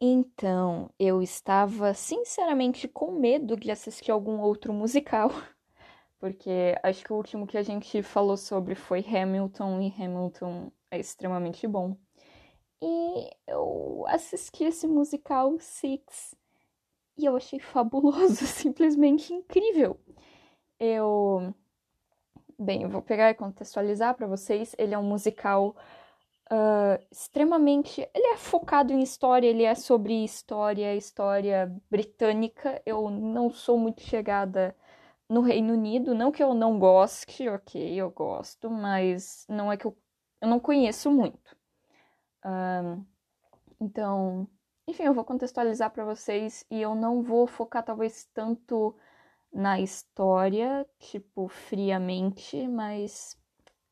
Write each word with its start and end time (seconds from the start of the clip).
Então, 0.00 0.90
eu 0.98 1.20
estava 1.22 1.92
sinceramente 1.92 2.88
com 2.88 3.12
medo 3.12 3.54
de 3.56 3.70
assistir 3.70 4.10
algum 4.10 4.40
outro 4.40 4.72
musical, 4.72 5.28
porque 6.18 6.74
acho 6.82 7.04
que 7.04 7.12
o 7.12 7.16
último 7.16 7.46
que 7.46 7.58
a 7.58 7.62
gente 7.62 8.02
falou 8.02 8.36
sobre 8.36 8.74
foi 8.74 9.00
Hamilton 9.00 9.80
e 9.82 10.02
Hamilton 10.02 10.72
é 10.90 10.98
extremamente 10.98 11.66
bom. 11.66 11.96
E 12.82 13.30
eu 13.46 14.04
assisti 14.08 14.64
esse 14.64 14.86
musical 14.86 15.58
Six 15.60 16.34
e 17.18 17.26
eu 17.26 17.36
achei 17.36 17.60
fabuloso, 17.60 18.46
simplesmente 18.46 19.34
incrível. 19.34 20.00
Eu. 20.78 21.54
Bem, 22.58 22.82
eu 22.82 22.88
vou 22.88 23.02
pegar 23.02 23.30
e 23.30 23.34
contextualizar 23.34 24.14
para 24.14 24.26
vocês. 24.26 24.74
Ele 24.78 24.94
é 24.94 24.98
um 24.98 25.02
musical 25.02 25.76
uh, 26.50 27.02
extremamente. 27.10 28.00
Ele 28.14 28.26
é 28.28 28.36
focado 28.36 28.92
em 28.92 29.00
história, 29.00 29.48
ele 29.48 29.62
é 29.64 29.74
sobre 29.74 30.24
história, 30.24 30.94
história 30.96 31.74
britânica. 31.90 32.82
Eu 32.84 33.10
não 33.10 33.50
sou 33.50 33.78
muito 33.78 34.02
chegada 34.02 34.76
no 35.28 35.40
Reino 35.40 35.74
Unido. 35.74 36.14
Não 36.14 36.32
que 36.32 36.42
eu 36.42 36.54
não 36.54 36.78
goste, 36.78 37.48
ok, 37.48 37.94
eu 37.94 38.10
gosto, 38.10 38.70
mas 38.70 39.46
não 39.48 39.72
é 39.72 39.76
que 39.76 39.86
eu, 39.86 39.96
eu 40.40 40.48
não 40.48 40.60
conheço 40.60 41.10
muito. 41.10 41.56
Uh, 42.44 43.04
então, 43.80 44.48
enfim, 44.86 45.04
eu 45.04 45.14
vou 45.14 45.24
contextualizar 45.24 45.90
para 45.90 46.04
vocês 46.04 46.64
e 46.70 46.80
eu 46.82 46.94
não 46.94 47.22
vou 47.22 47.46
focar 47.46 47.84
talvez 47.84 48.24
tanto 48.34 48.96
na 49.52 49.80
história, 49.80 50.86
tipo, 50.98 51.48
friamente, 51.48 52.68
mas 52.68 53.39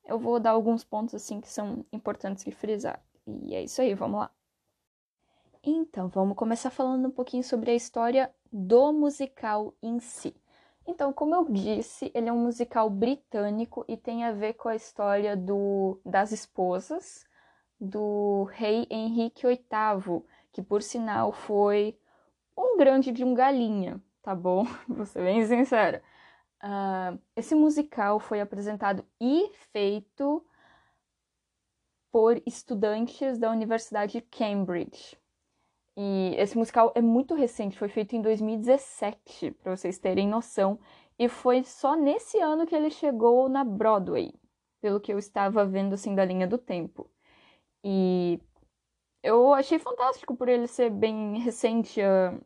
eu 0.09 0.19
vou 0.19 0.41
dar 0.41 0.51
alguns 0.51 0.83
pontos 0.83 1.15
assim 1.15 1.41
que 1.41 1.49
são 1.49 1.85
importantes 1.93 2.45
de 2.45 2.51
frisar. 2.51 3.01
E 3.27 3.55
é 3.55 3.63
isso 3.63 3.81
aí, 3.83 3.95
vamos 3.95 4.21
lá. 4.21 4.31
Então, 5.63 6.09
vamos 6.09 6.37
começar 6.37 6.71
falando 6.71 7.09
um 7.09 7.11
pouquinho 7.11 7.45
sobre 7.45 7.71
a 7.71 7.75
história 7.75 8.35
do 8.51 8.93
musical 8.93 9.75
em 9.83 10.01
si. 10.01 10.35
Então, 10.87 11.13
como 11.13 11.35
eu 11.35 11.45
disse, 11.51 12.11
ele 12.15 12.31
é 12.31 12.33
um 12.33 12.43
musical 12.43 12.89
britânico 12.89 13.85
e 13.87 13.97
tem 13.97 14.25
a 14.25 14.33
ver 14.33 14.55
com 14.55 14.71
a 14.71 14.75
história 14.75 15.37
do, 15.37 16.01
das 16.05 16.33
esposas 16.33 17.27
do 17.79 18.45
rei 18.45 18.87
Henrique 18.91 19.47
VIII, 19.47 20.23
que 20.51 20.63
por 20.63 20.83
sinal 20.83 21.31
foi 21.31 21.99
um 22.57 22.79
grande 22.79 23.13
de 23.13 23.23
um 23.23 23.35
galinha, 23.35 24.01
tá 24.23 24.35
bom? 24.35 24.65
Vou 24.89 25.05
ser 25.05 25.23
bem 25.23 25.45
sincera. 25.47 26.03
Uh, 26.63 27.19
esse 27.37 27.55
musical 27.55 28.19
foi 28.19 28.41
apresentado 28.41 29.05
e 29.21 29.51
feito 29.73 30.45
por 32.11 32.41
estudantes 32.47 33.39
da 33.39 33.51
Universidade 33.51 34.15
de 34.15 34.23
Cambridge. 34.23 35.17
E 35.97 36.35
esse 36.37 36.57
musical 36.57 36.93
é 36.95 37.01
muito 37.01 37.35
recente, 37.35 37.79
foi 37.79 37.89
feito 37.89 38.15
em 38.15 38.23
2017, 38.23 39.51
para 39.53 39.77
vocês 39.77 39.99
terem 39.99 40.29
noção, 40.29 40.79
e 41.19 41.29
foi 41.29 41.65
só 41.65 41.97
nesse 41.97 42.39
ano 42.41 42.67
que 42.67 42.75
ele 42.75 42.91
chegou 42.91 43.49
na 43.49 43.65
Broadway, 43.65 44.33
pelo 44.81 45.01
que 45.01 45.13
eu 45.13 45.19
estava 45.19 45.65
vendo 45.65 45.95
assim 45.95 46.15
da 46.15 46.25
linha 46.25 46.47
do 46.47 46.57
tempo. 46.57 47.11
E 47.83 48.41
eu 49.23 49.53
achei 49.53 49.79
fantástico 49.79 50.37
por 50.37 50.49
ele 50.49 50.67
ser 50.67 50.91
bem 50.91 51.39
recente. 51.39 52.01
Uh, 52.01 52.41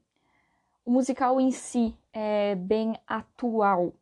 o 0.85 0.91
musical 0.91 1.41
em 1.41 1.51
si 1.51 1.97
é 2.13 2.55
bem 2.55 2.99
atual 3.07 3.95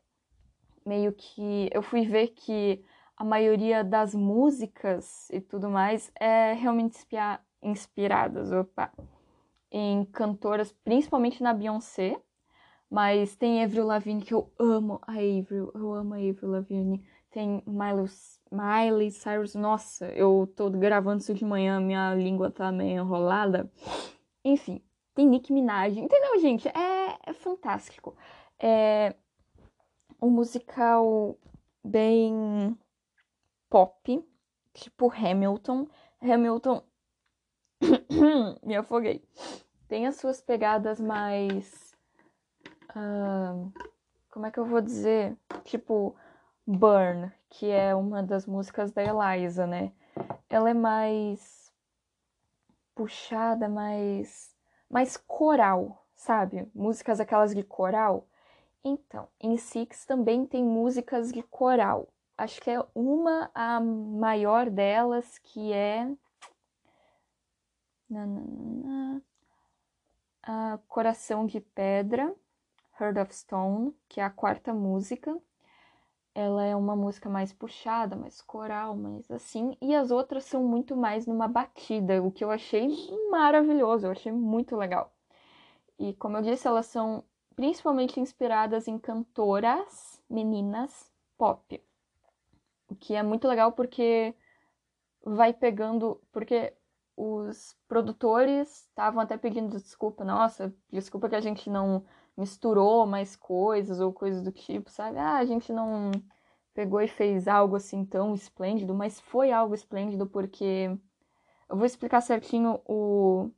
meio 0.91 1.13
que 1.13 1.71
eu 1.73 1.83
fui 1.83 2.05
ver 2.05 2.29
que 2.29 2.85
a 3.17 3.25
maioria 3.25 3.85
das 3.85 4.13
músicas 4.13 5.31
e 5.31 5.41
tudo 5.41 5.71
mais 5.71 6.11
é 6.19 6.53
realmente 6.55 6.99
inspiradas 7.63 8.51
opa, 8.51 8.91
em 9.71 10.05
cantoras, 10.07 10.73
principalmente 10.83 11.43
na 11.43 11.55
Beyoncé. 11.55 12.21
Mas 12.91 13.37
tem 13.37 13.63
Avril 13.63 13.87
Lavigne, 13.87 14.21
que 14.21 14.35
eu 14.35 14.53
amo 14.59 14.99
a 15.07 15.13
Avril, 15.13 15.71
eu 15.77 15.95
amo 15.95 16.15
a 16.15 16.17
Avril 16.17 16.51
Lavigne. 16.51 17.05
Tem 17.31 17.63
Miley, 17.65 18.07
Miley 18.51 19.13
Cyrus, 19.13 19.55
nossa, 19.55 20.07
eu 20.07 20.53
tô 20.57 20.69
gravando 20.69 21.21
isso 21.21 21.33
de 21.33 21.45
manhã, 21.45 21.81
minha 21.81 22.13
língua 22.17 22.51
tá 22.51 22.73
meio 22.73 23.05
enrolada. 23.05 23.71
Enfim, 24.45 24.83
tem 25.15 25.29
Nicki 25.29 25.53
Minaj, 25.53 25.97
entendeu, 25.97 26.41
gente? 26.41 26.67
É, 26.67 27.17
é 27.27 27.33
fantástico. 27.33 28.17
É, 28.59 29.15
um 30.21 30.31
musical 30.31 31.37
bem 31.83 32.77
pop, 33.69 34.29
tipo 34.73 35.13
Hamilton. 35.13 35.89
Hamilton. 36.21 36.83
Me 38.63 38.77
afoguei. 38.77 39.25
Tem 39.89 40.07
as 40.07 40.17
suas 40.17 40.41
pegadas 40.41 41.01
mais. 41.01 41.97
Uh, 42.91 43.73
como 44.31 44.47
é 44.47 44.51
que 44.51 44.59
eu 44.59 44.65
vou 44.65 44.81
dizer? 44.81 45.37
Tipo, 45.65 46.15
Burn, 46.67 47.33
que 47.49 47.71
é 47.71 47.95
uma 47.95 48.23
das 48.23 48.47
músicas 48.47 48.93
da 48.93 49.03
Eliza, 49.03 49.67
né? 49.67 49.93
Ela 50.49 50.71
é 50.71 50.75
mais 50.75 51.73
puxada, 52.95 53.69
mais 53.69 54.55
mais 54.89 55.17
coral, 55.17 56.05
sabe? 56.15 56.69
Músicas 56.75 57.21
aquelas 57.21 57.55
de 57.55 57.63
coral. 57.63 58.27
Então, 58.83 59.29
em 59.39 59.57
Six 59.57 60.07
também 60.07 60.47
tem 60.47 60.65
músicas 60.65 61.31
de 61.31 61.43
coral. 61.43 62.09
Acho 62.37 62.61
que 62.63 62.71
é 62.71 62.83
uma 62.95 63.51
a 63.55 63.79
maior 63.81 64.71
delas 64.71 65.39
que 65.39 65.73
é 65.73 66.11
a 70.43 70.79
Coração 70.89 71.47
de 71.47 71.61
Pedra, 71.61 72.35
Heart 72.99 73.19
of 73.19 73.35
Stone, 73.35 73.95
que 74.09 74.21
é 74.21 74.25
a 74.25 74.31
quarta 74.31 74.73
música. 74.73 75.37
Ela 76.35 76.65
é 76.65 76.75
uma 76.75 76.97
música 76.97 77.29
mais 77.29 77.53
puxada, 77.53 78.17
mais 78.17 78.41
coral, 78.41 78.97
mais 78.97 79.31
assim, 79.31 79.77
e 79.81 79.95
as 79.95 80.11
outras 80.11 80.45
são 80.45 80.63
muito 80.65 80.97
mais 80.97 81.27
numa 81.27 81.49
batida, 81.49 82.23
o 82.23 82.31
que 82.31 82.45
eu 82.45 82.51
achei 82.51 82.89
maravilhoso, 83.31 84.07
eu 84.07 84.13
achei 84.13 84.33
muito 84.33 84.77
legal. 84.77 85.13
E 85.99 86.15
como 86.15 86.37
eu 86.39 86.43
disse, 86.43 86.67
elas 86.67 86.87
são 86.87 87.25
principalmente 87.55 88.21
inspiradas 88.21 88.89
em 88.89 88.99
cantoras 88.99 90.21
meninas 90.29 91.11
pop. 91.37 91.83
O 92.89 92.95
que 92.95 93.15
é 93.15 93.23
muito 93.23 93.47
legal 93.47 93.73
porque 93.73 94.35
vai 95.25 95.53
pegando. 95.53 96.21
Porque 96.33 96.75
os 97.17 97.77
produtores 97.87 98.87
estavam 98.87 99.21
até 99.21 99.37
pedindo 99.37 99.77
desculpa, 99.77 100.25
nossa, 100.25 100.75
desculpa 100.91 101.29
que 101.29 101.35
a 101.35 101.41
gente 101.41 101.69
não 101.69 102.03
misturou 102.35 103.05
mais 103.07 103.37
coisas 103.37 104.01
ou 104.01 104.11
coisas 104.11 104.43
do 104.43 104.51
tipo, 104.51 104.91
sabe? 104.91 105.19
Ah, 105.19 105.37
a 105.37 105.45
gente 105.45 105.71
não 105.71 106.11
pegou 106.73 107.03
e 107.03 107.09
fez 107.09 107.47
algo 107.47 107.77
assim 107.77 108.07
tão 108.07 108.35
esplêndido, 108.35 108.95
mas 108.95 109.21
foi 109.21 109.53
algo 109.53 109.75
esplêndido 109.75 110.27
porque 110.27 110.97
eu 111.69 111.77
vou 111.77 111.85
explicar 111.85 112.23
certinho 112.23 112.81
o 112.87 113.51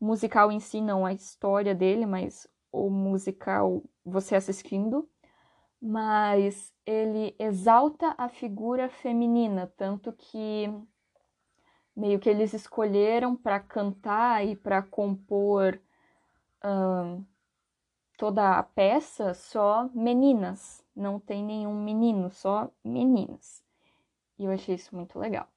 musical 0.00 0.52
em 0.52 0.60
si, 0.60 0.80
não 0.80 1.04
a 1.04 1.12
história 1.12 1.74
dele, 1.74 2.06
mas 2.06 2.46
o 2.72 2.90
musical 2.90 3.82
você 4.04 4.36
assistindo, 4.36 5.08
mas 5.80 6.72
ele 6.84 7.34
exalta 7.38 8.14
a 8.18 8.28
figura 8.28 8.88
feminina, 8.88 9.72
tanto 9.76 10.12
que 10.12 10.68
meio 11.96 12.18
que 12.18 12.28
eles 12.28 12.52
escolheram 12.52 13.34
para 13.36 13.60
cantar 13.60 14.46
e 14.46 14.56
para 14.56 14.82
compor 14.82 15.80
um, 16.64 17.24
toda 18.16 18.58
a 18.58 18.62
peça 18.62 19.32
só 19.34 19.88
meninas, 19.94 20.84
não 20.94 21.18
tem 21.18 21.42
nenhum 21.42 21.82
menino, 21.82 22.30
só 22.30 22.70
meninas. 22.84 23.64
E 24.38 24.44
eu 24.44 24.52
achei 24.52 24.74
isso 24.74 24.94
muito 24.94 25.18
legal. 25.18 25.48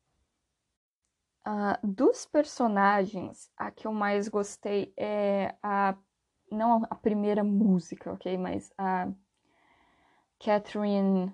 Uh, 1.45 1.85
dos 1.85 2.25
personagens, 2.25 3.51
a 3.57 3.69
que 3.69 3.85
eu 3.85 3.91
mais 3.91 4.29
gostei 4.29 4.93
é 4.95 5.55
a 5.61 5.93
não 6.53 6.83
a 6.89 6.95
primeira 6.95 7.43
música, 7.43 8.13
ok? 8.13 8.37
Mas 8.37 8.71
a 8.77 9.11
Catherine 10.39 11.33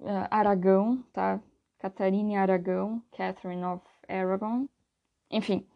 uh, 0.00 0.28
Aragão, 0.30 1.02
tá? 1.12 1.40
Catarine 1.78 2.36
Aragão, 2.36 3.02
Catherine 3.12 3.64
of 3.64 3.84
Aragon. 4.08 4.66
Enfim, 5.30 5.68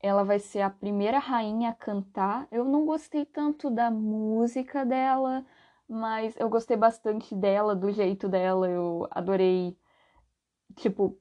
ela 0.00 0.24
vai 0.24 0.38
ser 0.38 0.62
a 0.62 0.70
primeira 0.70 1.18
rainha 1.18 1.70
a 1.70 1.74
cantar. 1.74 2.48
Eu 2.50 2.64
não 2.64 2.84
gostei 2.84 3.24
tanto 3.24 3.70
da 3.70 3.90
música 3.90 4.84
dela, 4.84 5.44
mas 5.88 6.34
eu 6.36 6.48
gostei 6.48 6.76
bastante 6.76 7.34
dela, 7.34 7.76
do 7.76 7.92
jeito 7.92 8.28
dela. 8.28 8.68
Eu 8.68 9.06
adorei, 9.10 9.76
tipo, 10.76 11.18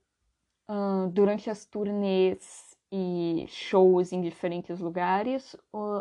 uh, 0.70 1.08
durante 1.12 1.50
as 1.50 1.66
turnês 1.66 2.71
e 2.92 3.46
shows 3.48 4.12
em 4.12 4.22
diferentes 4.22 4.80
lugares, 4.80 5.56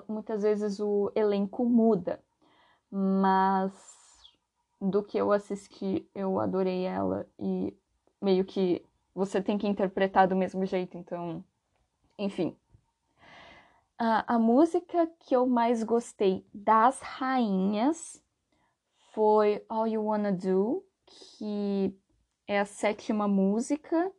muitas 0.08 0.42
vezes 0.42 0.80
o 0.80 1.12
elenco 1.14 1.64
muda. 1.64 2.20
Mas 2.90 3.72
do 4.80 5.02
que 5.02 5.16
eu 5.16 5.30
assisti, 5.30 6.08
eu 6.14 6.40
adorei 6.40 6.84
ela 6.84 7.28
e 7.38 7.72
meio 8.20 8.44
que 8.44 8.84
você 9.14 9.40
tem 9.40 9.56
que 9.56 9.68
interpretar 9.68 10.26
do 10.26 10.34
mesmo 10.34 10.64
jeito, 10.66 10.98
então, 10.98 11.44
enfim. 12.18 12.56
a 13.98 14.38
música 14.38 15.06
que 15.20 15.36
eu 15.36 15.46
mais 15.46 15.82
gostei 15.84 16.44
das 16.52 17.00
rainhas 17.00 18.20
foi 19.12 19.64
All 19.68 19.86
You 19.86 20.04
Wanna 20.04 20.32
Do, 20.32 20.84
que 21.06 21.94
é 22.46 22.60
a 22.60 22.64
sétima 22.64 23.28
música. 23.28 24.10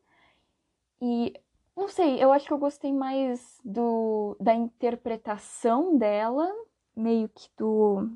E 1.02 1.34
não 1.82 1.88
sei, 1.88 2.24
eu 2.24 2.32
acho 2.32 2.46
que 2.46 2.54
eu 2.54 2.60
gostei 2.60 2.94
mais 2.94 3.60
do 3.66 4.38
da 4.40 4.54
interpretação 4.54 5.98
dela, 5.98 6.48
meio 6.96 7.28
que 7.30 7.50
do 7.58 8.08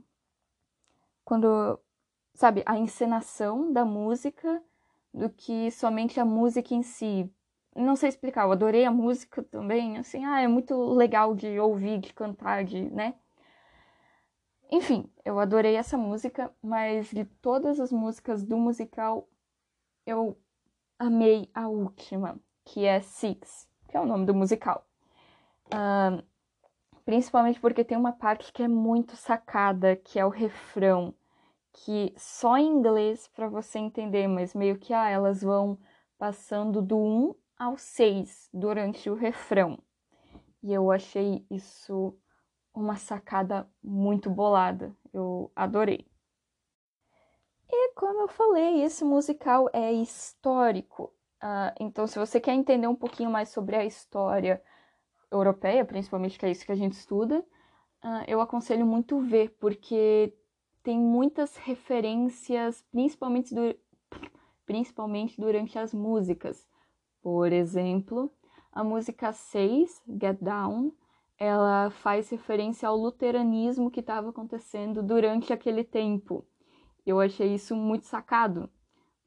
quando 1.23 1.79
sabe, 2.35 2.63
a 2.65 2.77
encenação 2.77 3.73
da 3.73 3.83
música 3.83 4.61
do 5.13 5.29
que 5.29 5.71
somente 5.71 6.19
a 6.19 6.25
música 6.25 6.75
em 6.75 6.83
si. 6.83 7.29
Não 7.75 7.95
sei 7.95 8.09
explicar, 8.09 8.45
eu 8.45 8.51
adorei 8.51 8.85
a 8.85 8.91
música 8.91 9.43
também, 9.43 9.97
assim, 9.97 10.23
ah, 10.25 10.41
é 10.41 10.47
muito 10.47 10.75
legal 10.93 11.35
de 11.35 11.59
ouvir, 11.59 11.99
de 11.99 12.13
cantar, 12.13 12.63
de, 12.63 12.89
né? 12.91 13.15
Enfim, 14.71 15.09
eu 15.23 15.39
adorei 15.39 15.75
essa 15.75 15.97
música, 15.97 16.53
mas 16.61 17.09
de 17.09 17.25
todas 17.25 17.79
as 17.79 17.91
músicas 17.91 18.43
do 18.43 18.57
musical, 18.57 19.27
eu 20.05 20.37
amei 20.99 21.49
a 21.53 21.67
última, 21.67 22.39
que 22.65 22.85
é 22.85 22.99
Six, 22.99 23.69
que 23.87 23.95
é 23.95 24.01
o 24.01 24.05
nome 24.05 24.25
do 24.25 24.33
musical. 24.33 24.85
Principalmente 27.05 27.59
porque 27.59 27.83
tem 27.83 27.97
uma 27.97 28.11
parte 28.11 28.51
que 28.51 28.63
é 28.63 28.67
muito 28.67 29.15
sacada, 29.15 29.95
que 29.95 30.19
é 30.19 30.25
o 30.25 30.29
refrão, 30.29 31.13
que 31.71 32.13
só 32.17 32.57
em 32.57 32.67
inglês 32.67 33.27
para 33.27 33.47
você 33.47 33.77
entender, 33.77 34.27
mas 34.27 34.55
meio 34.55 34.77
que 34.79 34.91
ah, 34.91 35.07
elas 35.07 35.43
vão 35.43 35.77
passando 36.17 36.81
do 36.81 36.97
1 36.97 37.35
ao 37.59 37.77
6 37.77 38.49
durante 38.51 39.09
o 39.09 39.13
refrão. 39.13 39.77
E 40.63 40.73
eu 40.73 40.91
achei 40.91 41.45
isso 41.49 42.17
uma 42.73 42.95
sacada 42.95 43.69
muito 43.83 44.29
bolada. 44.29 44.95
Eu 45.13 45.51
adorei. 45.55 46.07
E 47.69 47.93
como 47.93 48.21
eu 48.21 48.27
falei, 48.27 48.81
esse 48.81 49.03
musical 49.03 49.69
é 49.71 49.93
histórico. 49.93 51.13
Uh, 51.41 51.71
então, 51.79 52.07
se 52.07 52.17
você 52.17 52.39
quer 52.39 52.53
entender 52.53 52.87
um 52.87 52.95
pouquinho 52.95 53.29
mais 53.29 53.49
sobre 53.49 53.75
a 53.75 53.85
história 53.85 54.61
europeia, 55.31 55.85
principalmente 55.85 56.39
que 56.39 56.45
é 56.45 56.51
isso 56.51 56.65
que 56.65 56.71
a 56.71 56.77
gente 56.77 56.93
estuda, 56.93 57.39
uh, 58.03 58.23
eu 58.27 58.41
aconselho 58.41 58.85
muito 58.85 59.19
ver, 59.19 59.55
porque 59.59 60.33
tem 60.81 60.99
muitas 60.99 61.55
referências, 61.57 62.83
principalmente, 62.91 63.53
du 63.53 63.75
principalmente 64.65 65.39
durante 65.39 65.77
as 65.77 65.93
músicas. 65.93 66.67
Por 67.21 67.51
exemplo, 67.51 68.31
a 68.71 68.83
música 68.83 69.31
6, 69.31 70.01
Get 70.19 70.37
Down, 70.41 70.91
ela 71.37 71.89
faz 71.89 72.29
referência 72.29 72.87
ao 72.87 72.97
luteranismo 72.97 73.91
que 73.91 73.99
estava 73.99 74.29
acontecendo 74.29 75.03
durante 75.03 75.51
aquele 75.51 75.83
tempo. 75.83 76.45
Eu 77.05 77.19
achei 77.19 77.53
isso 77.53 77.75
muito 77.75 78.05
sacado, 78.05 78.69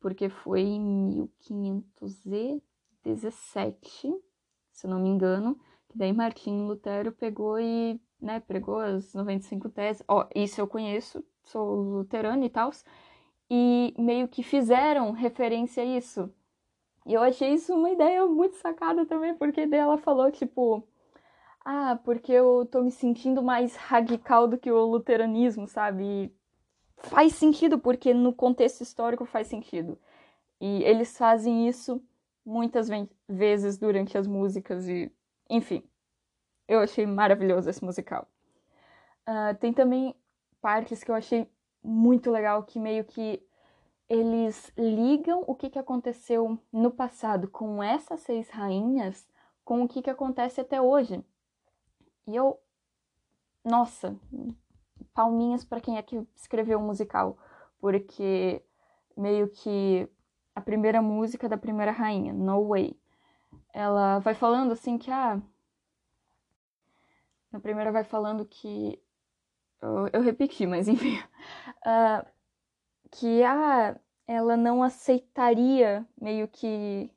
porque 0.01 0.29
foi 0.29 0.61
em 0.63 1.29
1517, 1.51 4.15
se 4.73 4.87
não 4.87 5.01
me 5.01 5.09
engano, 5.09 5.59
que 5.89 5.99
daí 5.99 6.13
Martinho 6.13 6.67
Lutero 6.67 7.13
pegou 7.13 7.59
e 7.59 8.01
né, 8.21 8.41
pregou 8.41 8.79
as 8.79 9.15
95 9.15 9.69
teses. 9.71 10.03
Ó, 10.09 10.27
isso 10.35 10.61
eu 10.61 10.67
conheço, 10.67 11.25
sou 11.45 11.75
luterano 11.77 12.45
e 12.45 12.51
tal, 12.51 12.71
e 13.51 13.95
meio 13.99 14.29
que 14.29 14.43
fizeram 14.43 15.13
referência 15.13 15.83
a 15.83 15.87
isso. 15.87 16.33
E 17.07 17.15
eu 17.15 17.23
achei 17.23 17.55
isso 17.55 17.75
uma 17.75 17.91
ideia 17.91 18.27
muito 18.27 18.57
sacada 18.57 19.07
também, 19.07 19.35
porque 19.35 19.67
daí 19.67 19.81
ela 19.81 19.97
falou, 19.99 20.31
tipo, 20.31 20.87
ah, 21.65 21.99
porque 22.05 22.33
eu 22.33 22.67
tô 22.71 22.83
me 22.83 22.91
sentindo 22.91 23.43
mais 23.43 23.75
radical 23.77 24.47
do 24.47 24.59
que 24.59 24.71
o 24.71 24.85
luteranismo, 24.87 25.67
sabe? 25.67 26.33
Faz 27.05 27.35
sentido, 27.35 27.79
porque 27.79 28.13
no 28.13 28.33
contexto 28.33 28.83
histórico 28.83 29.25
faz 29.25 29.47
sentido. 29.47 29.99
E 30.61 30.83
eles 30.83 31.17
fazem 31.17 31.69
isso 31.69 32.03
muitas 32.45 32.89
vezes 33.29 33.79
durante 33.79 34.17
as 34.17 34.27
músicas 34.27 34.89
e, 34.89 35.13
enfim, 35.49 35.83
eu 36.67 36.81
achei 36.81 37.07
maravilhoso 37.07 37.71
esse 37.71 37.85
musical. 37.85 38.27
Uh, 39.29 39.55
tem 39.61 39.73
também 39.73 40.15
partes 40.61 41.05
que 41.05 41.11
eu 41.11 41.15
achei 41.15 41.47
muito 41.83 42.31
legal, 42.31 42.63
que 42.63 42.79
meio 42.79 43.05
que 43.05 43.43
eles 44.09 44.73
ligam 44.77 45.45
o 45.47 45.55
que, 45.55 45.69
que 45.69 45.79
aconteceu 45.79 46.59
no 46.73 46.91
passado 46.91 47.49
com 47.49 47.83
essas 47.83 48.21
seis 48.21 48.49
rainhas 48.49 49.27
com 49.65 49.83
o 49.83 49.89
que, 49.89 50.01
que 50.01 50.09
acontece 50.09 50.63
até 50.63 50.81
hoje. 50.81 51.23
E 52.27 52.35
eu. 52.35 52.59
Nossa, 53.63 54.17
palminhas 55.19 55.65
para 55.65 55.81
quem 55.81 55.99
é 55.99 56.03
que 56.03 56.25
escreveu 56.37 56.79
o 56.79 56.83
musical, 56.83 57.37
porque 57.81 58.63
meio 59.17 59.49
que 59.49 60.09
a 60.55 60.61
primeira 60.61 61.03
música 61.03 61.49
da 61.49 61.57
primeira 61.57 61.91
rainha, 61.91 62.33
No 62.33 62.69
Way, 62.69 62.97
ela 63.75 64.21
vai 64.21 64.33
falando 64.33 64.71
assim 64.71 64.97
que 64.97 65.11
ah, 65.11 65.43
na 67.51 67.59
primeira 67.59 67.91
vai 67.91 68.05
falando 68.05 68.45
que 68.45 69.03
eu, 69.83 70.09
eu 70.13 70.21
repeti, 70.21 70.69
mas 70.69 70.87
enfim. 70.87 71.19
Uh, 71.85 72.25
que 73.11 73.43
ah, 73.43 73.99
ela 74.25 74.57
não 74.57 74.85
aceitaria 74.85 76.07
meio 76.21 76.47
que 76.47 77.11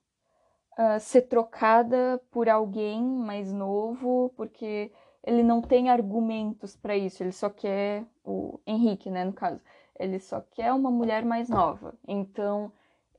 uh, 0.79 0.99
ser 0.99 1.21
trocada 1.23 2.19
por 2.31 2.49
alguém 2.49 3.03
mais 3.03 3.53
novo, 3.53 4.33
porque 4.35 4.91
ele 5.23 5.43
não 5.43 5.61
tem 5.61 5.89
argumentos 5.89 6.75
para 6.75 6.95
isso, 6.97 7.21
ele 7.23 7.31
só 7.31 7.49
quer 7.49 8.05
o 8.23 8.59
Henrique, 8.65 9.09
né, 9.09 9.23
no 9.23 9.33
caso, 9.33 9.61
ele 9.99 10.19
só 10.19 10.41
quer 10.41 10.73
uma 10.73 10.89
mulher 10.89 11.23
mais 11.23 11.49
nova. 11.49 11.93
Então, 12.07 12.71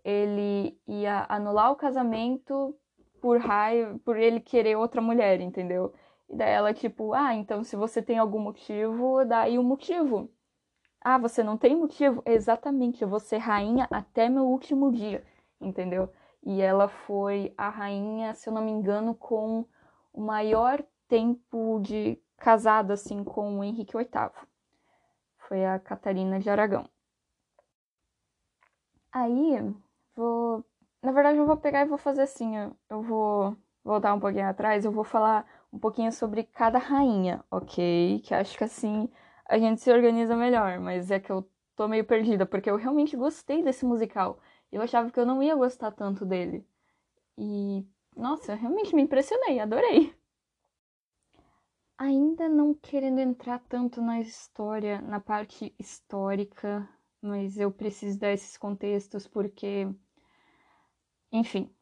ele 0.05 0.77
ia 0.87 1.25
anular 1.29 1.71
o 1.71 1.77
casamento 1.77 2.75
por 3.21 3.39
raiva, 3.39 3.99
por 4.05 4.17
ele 4.17 4.41
querer 4.41 4.77
outra 4.77 5.01
mulher, 5.01 5.41
entendeu? 5.41 5.93
E 6.29 6.37
daí 6.37 6.51
ela, 6.51 6.75
tipo, 6.75 7.13
ah, 7.13 7.35
então 7.35 7.63
se 7.63 7.77
você 7.77 8.03
tem 8.03 8.19
algum 8.19 8.41
motivo, 8.41 9.25
daí 9.25 9.59
o 9.59 9.63
motivo. 9.63 10.29
Ah, 11.01 11.19
você 11.19 11.43
não 11.43 11.57
tem 11.57 11.77
motivo? 11.77 12.23
Exatamente, 12.27 13.03
eu 13.03 13.09
vou 13.09 13.21
ser 13.21 13.39
rainha 13.39 13.87
até 13.91 14.29
meu 14.29 14.45
último 14.45 14.91
dia, 14.91 15.25
entendeu? 15.61 16.09
E 16.45 16.61
ela 16.61 16.89
foi 16.89 17.53
a 17.57 17.69
rainha, 17.69 18.35
se 18.35 18.49
eu 18.49 18.53
não 18.53 18.65
me 18.65 18.73
engano, 18.73 19.15
com 19.15 19.65
o 20.13 20.21
maior 20.21 20.83
tempo 21.13 21.79
de 21.83 22.19
casada, 22.39 22.95
assim, 22.95 23.23
com 23.23 23.59
o 23.59 23.63
Henrique 23.63 23.95
VIII. 23.95 24.31
Foi 25.47 25.63
a 25.63 25.79
Catarina 25.79 26.41
de 26.41 26.49
Aragão. 26.49 26.89
Aí, 29.13 29.59
vou. 30.17 30.65
Na 31.03 31.13
verdade, 31.13 31.37
eu 31.37 31.45
vou 31.45 31.59
pegar 31.59 31.83
e 31.83 31.89
vou 31.89 31.99
fazer 31.99 32.23
assim, 32.23 32.55
eu 32.89 33.03
vou 33.03 33.55
voltar 33.85 34.15
um 34.15 34.21
pouquinho 34.21 34.49
atrás, 34.49 34.87
eu 34.87 34.93
vou 34.93 35.05
falar 35.05 35.47
um 35.71 35.79
pouquinho 35.79 36.11
sobre 36.13 36.45
cada 36.45 36.79
rainha, 36.79 37.45
ok? 37.51 38.21
Que 38.25 38.35
acho 38.35 38.57
que 38.57 38.65
assim 38.65 39.07
a 39.47 39.59
gente 39.59 39.83
se 39.83 39.93
organiza 39.93 40.35
melhor, 40.35 40.79
mas 40.81 41.11
é 41.11 41.21
que 41.21 41.31
eu 41.31 41.47
tô 41.77 41.89
meio 41.89 42.07
perdida, 42.07 42.47
porque 42.47 42.71
eu 42.71 42.77
realmente 42.77 43.17
gostei 43.17 43.63
desse 43.63 43.85
musical. 43.85 44.41
Eu 44.71 44.81
achava 44.81 45.11
que 45.11 45.21
eu 45.21 45.27
não 45.27 45.43
ia 45.43 45.55
gostar 45.57 45.91
tanto 45.93 46.25
dele. 46.25 46.67
E, 47.39 47.87
nossa, 48.17 48.53
eu 48.53 48.57
realmente 48.59 48.95
me 48.95 49.03
impressionei, 49.03 49.61
adorei. 49.61 50.15
Ainda 52.03 52.49
não 52.49 52.75
querendo 52.75 53.21
entrar 53.21 53.61
tanto 53.69 54.03
na 54.03 54.21
história, 54.21 55.01
na 55.03 55.21
parte 55.21 55.73
histórica, 55.79 56.89
mas 57.21 57.57
eu 57.57 57.71
preciso 57.71 58.19
dar 58.19 58.33
esses 58.33 58.57
contextos 58.57 59.29
porque, 59.29 59.89
enfim, 61.31 61.73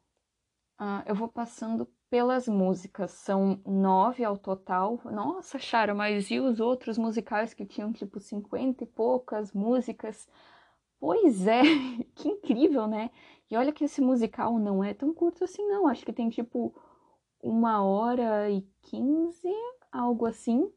uh, 0.79 1.01
eu 1.07 1.15
vou 1.15 1.27
passando 1.27 1.87
pelas 2.07 2.47
músicas. 2.47 3.09
São 3.09 3.59
nove 3.65 4.23
ao 4.23 4.37
total. 4.37 5.01
Nossa, 5.05 5.57
Chara, 5.57 5.95
mas 5.95 6.29
e 6.29 6.39
os 6.39 6.59
outros 6.59 6.99
musicais 6.99 7.55
que 7.55 7.65
tinham 7.65 7.91
tipo 7.91 8.19
cinquenta 8.19 8.83
e 8.83 8.87
poucas 8.87 9.51
músicas? 9.51 10.27
Pois 10.99 11.47
é, 11.47 11.63
que 12.13 12.29
incrível, 12.29 12.85
né? 12.85 13.09
E 13.49 13.57
olha 13.57 13.73
que 13.73 13.85
esse 13.85 13.99
musical 14.01 14.59
não 14.59 14.83
é 14.83 14.93
tão 14.93 15.15
curto 15.15 15.43
assim, 15.43 15.65
não. 15.67 15.87
Acho 15.87 16.05
que 16.05 16.13
tem 16.13 16.29
tipo 16.29 16.75
uma 17.41 17.83
hora 17.83 18.51
e 18.51 18.61
quinze, 18.83 19.49
algo 19.91 20.25
assim. 20.25 20.71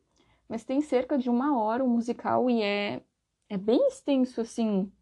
Mas 0.49 0.65
tem 0.65 0.81
cerca 0.81 1.17
de 1.17 1.31
uma 1.31 1.59
hora 1.59 1.85
o 1.85 1.89
musical 1.89 2.51
e 2.51 2.63
é, 2.63 3.03
é 3.49 3.57
bem 3.57 3.87
extenso, 3.89 4.41
assim. 4.41 4.93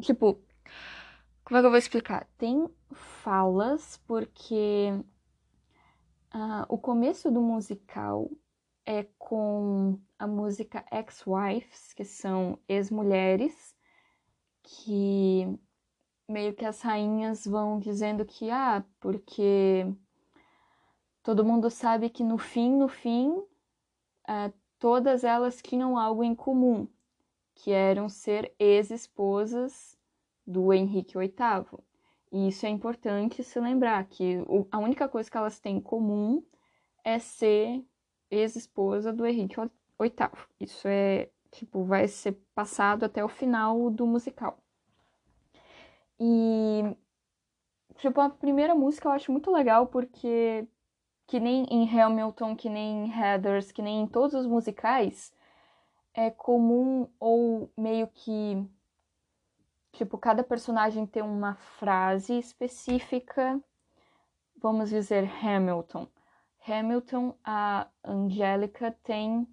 Tipo, 0.00 0.40
como 1.44 1.58
é 1.58 1.60
que 1.60 1.66
eu 1.66 1.70
vou 1.70 1.78
explicar? 1.78 2.28
Tem 2.38 2.68
falas, 2.92 3.96
porque 4.06 4.92
uh, 6.34 6.64
o 6.68 6.78
começo 6.78 7.30
do 7.30 7.40
musical 7.40 8.30
é 8.86 9.04
com 9.18 9.98
a 10.18 10.26
música 10.26 10.84
Ex-Wives, 10.92 11.92
que 11.92 12.04
são 12.04 12.58
ex-mulheres, 12.68 13.74
que 14.62 15.46
meio 16.28 16.54
que 16.54 16.64
as 16.64 16.80
rainhas 16.80 17.44
vão 17.44 17.78
dizendo 17.78 18.24
que, 18.24 18.50
ah, 18.50 18.84
porque 19.00 19.86
todo 21.22 21.44
mundo 21.44 21.70
sabe 21.70 22.10
que 22.10 22.24
no 22.24 22.38
fim, 22.38 22.76
no 22.76 22.88
fim, 22.88 23.30
uh, 23.30 24.52
todas 24.78 25.24
elas 25.24 25.60
tinham 25.62 25.98
algo 25.98 26.24
em 26.24 26.34
comum, 26.34 26.88
que 27.54 27.70
eram 27.72 28.08
ser 28.08 28.54
ex-esposas 28.58 29.98
do 30.46 30.72
Henrique 30.72 31.16
VIII. 31.16 31.78
E 32.32 32.48
isso 32.48 32.64
é 32.64 32.68
importante 32.68 33.42
se 33.42 33.58
lembrar, 33.60 34.04
que 34.06 34.38
a 34.70 34.78
única 34.78 35.08
coisa 35.08 35.30
que 35.30 35.36
elas 35.36 35.58
têm 35.58 35.76
em 35.76 35.80
comum 35.80 36.42
é 37.04 37.18
ser 37.18 37.84
ex-esposa 38.30 39.12
do 39.12 39.26
Henrique 39.26 39.56
VIII. 39.56 40.30
Isso 40.60 40.86
é, 40.86 41.28
tipo, 41.50 41.84
vai 41.84 42.06
ser 42.08 42.32
passado 42.54 43.04
até 43.04 43.24
o 43.24 43.28
final 43.28 43.90
do 43.90 44.06
musical. 44.06 44.58
E, 46.18 46.96
tipo, 47.96 48.20
a 48.20 48.30
primeira 48.30 48.74
música 48.74 49.08
eu 49.08 49.12
acho 49.12 49.32
muito 49.32 49.50
legal 49.50 49.86
porque, 49.86 50.66
que 51.30 51.38
nem 51.38 51.64
em 51.70 51.88
Hamilton, 51.88 52.56
que 52.56 52.68
nem 52.68 53.06
em 53.06 53.12
Heathers, 53.12 53.70
que 53.70 53.80
nem 53.80 54.02
em 54.02 54.06
todos 54.08 54.34
os 54.34 54.46
musicais, 54.46 55.32
é 56.12 56.28
comum 56.28 57.08
ou 57.20 57.72
meio 57.76 58.08
que, 58.08 58.68
tipo, 59.92 60.18
cada 60.18 60.42
personagem 60.42 61.06
tem 61.06 61.22
uma 61.22 61.54
frase 61.54 62.36
específica. 62.36 63.60
Vamos 64.56 64.90
dizer 64.90 65.30
Hamilton 65.40 66.08
Hamilton, 66.66 67.34
a 67.44 67.86
Angélica 68.04 68.90
tem 69.04 69.46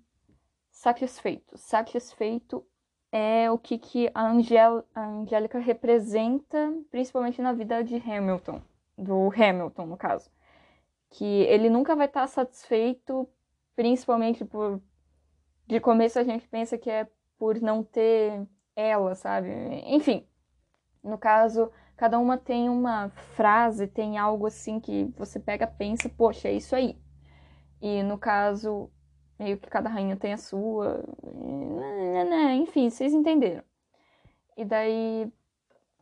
satisfeito. 0.72 1.58
Satisfeito 1.58 2.66
é 3.12 3.50
o 3.52 3.58
que, 3.60 3.78
que 3.78 4.10
a, 4.16 4.26
Angel, 4.26 4.84
a 4.96 5.06
Angélica 5.06 5.60
representa, 5.60 6.74
principalmente 6.90 7.40
na 7.40 7.54
vida 7.54 7.84
de 7.84 7.98
Hamilton, 7.98 8.62
do 8.98 9.32
Hamilton, 9.32 9.86
no 9.86 9.96
caso. 9.96 10.30
Que 11.10 11.44
ele 11.44 11.70
nunca 11.70 11.96
vai 11.96 12.08
estar 12.08 12.28
satisfeito, 12.28 13.28
principalmente 13.76 14.44
por. 14.44 14.82
De 15.66 15.80
começo 15.80 16.18
a 16.20 16.24
gente 16.24 16.48
pensa 16.48 16.78
que 16.78 16.90
é 16.90 17.08
por 17.38 17.62
não 17.62 17.84
ter 17.84 18.48
ela, 18.76 19.16
sabe? 19.16 19.50
Enfim, 19.86 20.28
no 21.04 21.18
caso, 21.18 21.72
cada 21.96 22.20
uma 22.20 22.38
tem 22.38 22.70
uma 22.70 23.10
frase, 23.36 23.88
tem 23.88 24.18
algo 24.18 24.46
assim 24.46 24.80
que 24.80 25.06
você 25.18 25.40
pega, 25.40 25.66
pensa, 25.68 26.10
poxa, 26.10 26.48
é 26.48 26.54
isso 26.54 26.76
aí. 26.76 26.98
E 27.82 28.04
no 28.04 28.18
caso, 28.18 28.90
meio 29.40 29.58
que 29.58 29.70
cada 29.70 29.90
rainha 29.90 30.16
tem 30.16 30.34
a 30.34 30.38
sua. 30.38 31.04
Né, 31.24 32.24
né, 32.24 32.56
enfim, 32.56 32.90
vocês 32.90 33.14
entenderam. 33.14 33.64
E 34.56 34.66
daí, 34.66 35.32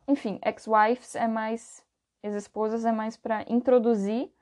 enfim, 0.08 0.38
ex-wives 0.44 1.14
é 1.14 1.28
mais. 1.28 1.84
Ex-esposas 2.22 2.84
é 2.84 2.92
mais 2.92 3.16
para 3.16 3.44
introduzir 3.48 4.32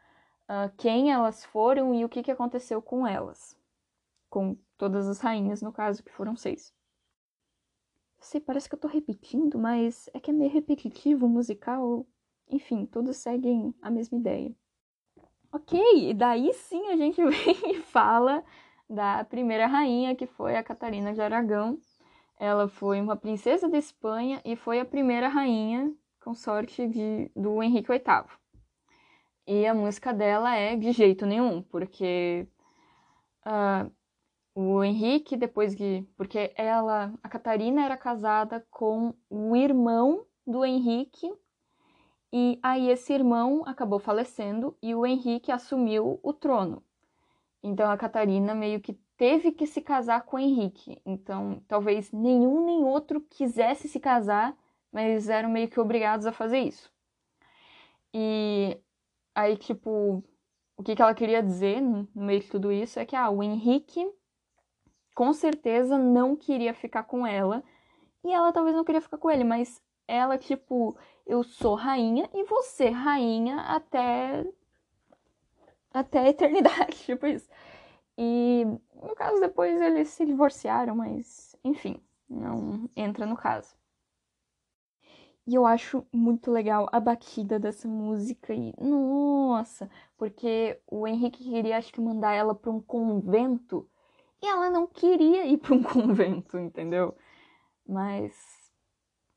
uh, 0.49 0.73
quem 0.77 1.13
elas 1.13 1.45
foram 1.45 1.95
e 1.95 2.05
o 2.05 2.09
que, 2.09 2.23
que 2.23 2.31
aconteceu 2.31 2.81
com 2.83 3.07
elas. 3.07 3.57
Com 4.31 4.57
todas 4.77 5.09
as 5.09 5.21
rainhas, 5.21 5.63
no 5.63 5.73
caso, 5.73 6.03
que 6.03 6.11
foram 6.11 6.37
seis 6.37 6.73
sei, 8.25 8.41
parece 8.41 8.69
que 8.69 8.75
eu 8.75 8.81
tô 8.81 8.89
repetindo, 8.89 9.59
mas 9.59 10.09
é 10.15 10.21
que 10.21 10.31
é 10.31 10.35
meio 10.35 10.51
repetitivo 10.51 11.29
musical. 11.29 12.07
Enfim, 12.49 12.87
todos 12.87 13.17
seguem 13.19 13.75
a 13.81 13.91
mesma 13.91 14.19
ideia. 14.19 14.55
Ok, 15.53 15.81
e 16.11 16.15
daí 16.15 16.53
sim 16.53 16.89
a 16.89 16.97
gente 16.97 17.23
vem 17.25 17.77
e 17.77 17.81
fala 17.81 18.43
da 18.89 19.25
primeira 19.25 19.67
rainha, 19.67 20.17
que 20.17 20.27
foi 20.27 20.57
a 20.57 20.65
Catarina 20.65 21.13
de 21.13 21.21
Aragão. 21.21 21.79
Ela 22.39 22.67
foi 22.67 23.01
uma 23.01 23.17
princesa 23.17 23.69
da 23.69 23.79
Espanha 23.79 24.41
e 24.45 24.57
foi 24.57 24.81
a 24.81 24.85
primeira 24.85 25.29
rainha 25.29 25.95
consorte 26.21 26.89
de, 26.89 27.31
do 27.37 27.63
Henrique 27.63 27.89
VIII. 27.89 28.44
E 29.47 29.67
a 29.67 29.75
música 29.75 30.13
dela 30.13 30.57
é 30.57 30.75
de 30.77 30.93
jeito 30.93 31.27
nenhum, 31.27 31.63
porque 31.63 32.47
uh, 33.47 33.91
o 34.55 34.83
Henrique, 34.85 35.37
depois 35.37 35.75
de. 35.75 36.07
Porque 36.17 36.53
ela, 36.57 37.13
a 37.23 37.29
Catarina, 37.29 37.85
era 37.85 37.97
casada 37.97 38.67
com 38.71 39.15
o 39.29 39.57
irmão 39.57 40.27
do 40.47 40.65
Henrique. 40.65 41.31
E 42.33 42.59
aí 42.63 42.89
esse 42.91 43.13
irmão 43.13 43.63
acabou 43.67 43.99
falecendo 43.99 44.77
e 44.83 44.95
o 44.95 45.07
Henrique 45.07 45.53
assumiu 45.53 46.19
o 46.23 46.33
trono. 46.33 46.83
Então 47.63 47.91
a 47.91 47.97
Catarina 47.97 48.55
meio 48.55 48.81
que 48.81 48.95
teve 49.17 49.53
que 49.53 49.67
se 49.67 49.81
casar 49.81 50.23
com 50.25 50.37
o 50.37 50.41
Henrique. 50.41 51.01
Então 51.07 51.63
talvez 51.69 52.13
nenhum 52.13 52.65
nem 52.65 52.85
outro 52.85 53.21
quisesse 53.21 53.89
se 53.89 54.01
casar, 54.01 54.57
mas 54.93 55.29
eram 55.29 55.49
meio 55.49 55.69
que 55.69 55.81
obrigados 55.81 56.27
a 56.27 56.33
fazer 56.33 56.59
isso. 56.59 56.91
E 58.13 58.79
aí, 59.35 59.57
tipo, 59.57 60.23
o 60.77 60.83
que, 60.83 60.95
que 60.95 61.03
ela 61.03 61.15
queria 61.15 61.43
dizer 61.43 61.81
no 61.81 62.09
meio 62.15 62.41
de 62.41 62.49
tudo 62.49 62.73
isso 62.73 62.99
é 62.99 63.07
que 63.07 63.17
ah, 63.17 63.31
o 63.31 63.43
Henrique 63.43 64.07
com 65.15 65.33
certeza 65.33 65.97
não 65.97 66.35
queria 66.35 66.75
ficar 66.75 67.05
com 67.05 67.27
ela. 67.27 67.63
E 68.25 68.33
ela 68.33 68.53
talvez 68.53 68.75
não 68.75 68.85
queria 68.85 69.01
ficar 69.01 69.19
com 69.19 69.31
ele, 69.31 69.45
mas 69.45 69.81
ela, 70.09 70.37
tipo, 70.37 70.97
eu 71.27 71.43
sou 71.43 71.75
rainha 71.75 72.29
e 72.35 72.45
você 72.45 72.89
rainha 72.89 73.61
até. 73.61 74.45
até 75.93 76.21
a 76.21 76.29
eternidade, 76.29 76.97
tipo 77.05 77.27
isso. 77.27 77.49
E 78.17 78.65
no 78.95 79.15
caso, 79.15 79.41
depois 79.41 79.81
eles 79.81 80.09
se 80.09 80.25
divorciaram, 80.25 80.97
mas 80.97 81.57
enfim, 81.65 82.01
não 82.29 82.89
entra 82.97 83.27
no 83.27 83.37
caso. 83.37 83.75
E 85.47 85.55
eu 85.55 85.67
acho 85.67 86.07
muito 86.13 86.51
legal 86.51 86.89
a 86.91 86.99
batida 86.99 87.59
dessa 87.59 87.87
música 87.87 88.55
e 88.55 88.73
nossa, 88.81 89.91
porque 90.17 90.81
o 90.91 91.07
Henrique 91.07 91.45
queria 91.45 91.77
acho 91.77 91.93
que 91.93 92.01
mandar 92.01 92.33
ela 92.33 92.55
para 92.55 92.71
um 92.71 92.81
convento 92.81 93.89
e 94.43 94.47
ela 94.47 94.71
não 94.71 94.87
queria 94.87 95.47
ir 95.47 95.59
para 95.59 95.75
um 95.75 95.83
convento, 95.85 96.59
entendeu? 96.59 97.17
Mas, 97.87 98.35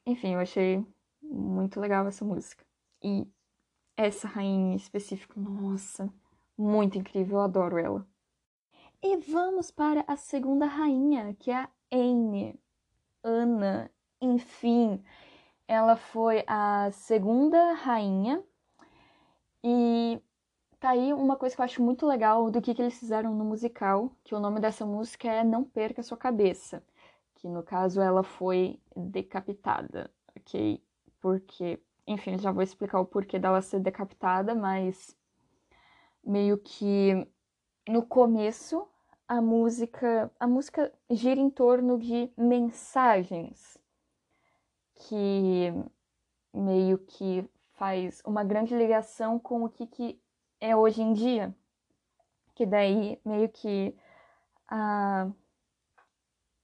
enfim, 0.05 0.33
eu 0.33 0.39
achei 0.39 0.85
muito 1.21 1.79
legal 1.79 2.07
essa 2.07 2.23
música. 2.23 2.65
E 3.03 3.27
essa 3.95 4.27
rainha 4.27 4.73
em 4.73 4.75
específico, 4.75 5.39
nossa, 5.39 6.11
muito 6.57 6.97
incrível, 6.97 7.37
eu 7.37 7.43
adoro 7.43 7.77
ela. 7.77 8.07
E 9.01 9.17
vamos 9.17 9.71
para 9.71 10.03
a 10.07 10.17
segunda 10.17 10.65
rainha, 10.65 11.35
que 11.35 11.51
é 11.51 11.55
a 11.55 11.69
Anne. 11.91 12.59
Ana, 13.23 13.91
enfim, 14.21 15.03
ela 15.67 15.95
foi 15.95 16.43
a 16.47 16.89
segunda 16.91 17.73
rainha 17.73 18.43
e 19.63 20.21
Tá 20.79 20.91
aí 20.91 21.11
uma 21.11 21.35
coisa 21.35 21.55
que 21.55 21.61
eu 21.61 21.65
acho 21.65 21.81
muito 21.81 22.05
legal 22.05 22.51
do 22.51 22.61
que, 22.61 22.73
que 22.73 22.81
eles 22.81 22.99
fizeram 22.99 23.33
no 23.33 23.43
musical, 23.43 24.11
que 24.23 24.35
o 24.35 24.39
nome 24.39 24.59
dessa 24.59 24.85
música 24.85 25.27
é 25.27 25.43
Não 25.43 25.63
Perca 25.63 26.03
Sua 26.03 26.15
Cabeça, 26.15 26.83
que 27.35 27.47
no 27.47 27.63
caso 27.63 27.99
ela 27.99 28.21
foi 28.21 28.79
decapitada, 28.95 30.11
ok? 30.37 30.79
Porque, 31.19 31.81
enfim, 32.05 32.37
já 32.37 32.51
vou 32.51 32.61
explicar 32.61 32.99
o 32.99 33.05
porquê 33.05 33.39
dela 33.39 33.59
ser 33.59 33.79
decapitada, 33.79 34.53
mas 34.53 35.17
meio 36.23 36.59
que 36.59 37.27
no 37.89 38.05
começo 38.05 38.87
a 39.27 39.41
música, 39.41 40.31
a 40.39 40.45
música 40.47 40.93
gira 41.09 41.39
em 41.39 41.49
torno 41.49 41.97
de 41.97 42.31
mensagens 42.37 43.79
que 44.99 45.73
meio 46.53 46.97
que 46.97 47.47
faz 47.73 48.21
uma 48.25 48.43
grande 48.43 48.75
ligação 48.75 49.39
com 49.39 49.63
o 49.63 49.69
que, 49.69 49.85
que 49.85 50.21
é 50.59 50.75
hoje 50.75 51.01
em 51.01 51.13
dia. 51.13 51.55
Que 52.55 52.65
daí 52.65 53.19
meio 53.23 53.49
que 53.49 53.95
a, 54.67 55.29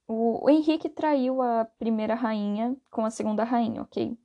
o, 0.06 0.48
Henrique 0.50 0.88
traiu 0.88 1.40
a 1.40 1.64
primeira 1.64 2.14
rainha 2.14 2.76
com 2.90 3.04
a 3.04 3.10
segunda 3.10 3.44
rainha, 3.44 3.82
ok? 3.82 4.18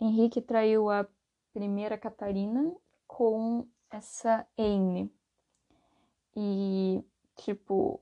Henrique 0.00 0.40
traiu 0.40 0.90
a 0.90 1.06
primeira 1.52 1.98
Catarina 1.98 2.74
com 3.06 3.66
essa 3.90 4.46
Anne. 4.56 5.12
E, 6.36 7.02
tipo, 7.36 8.00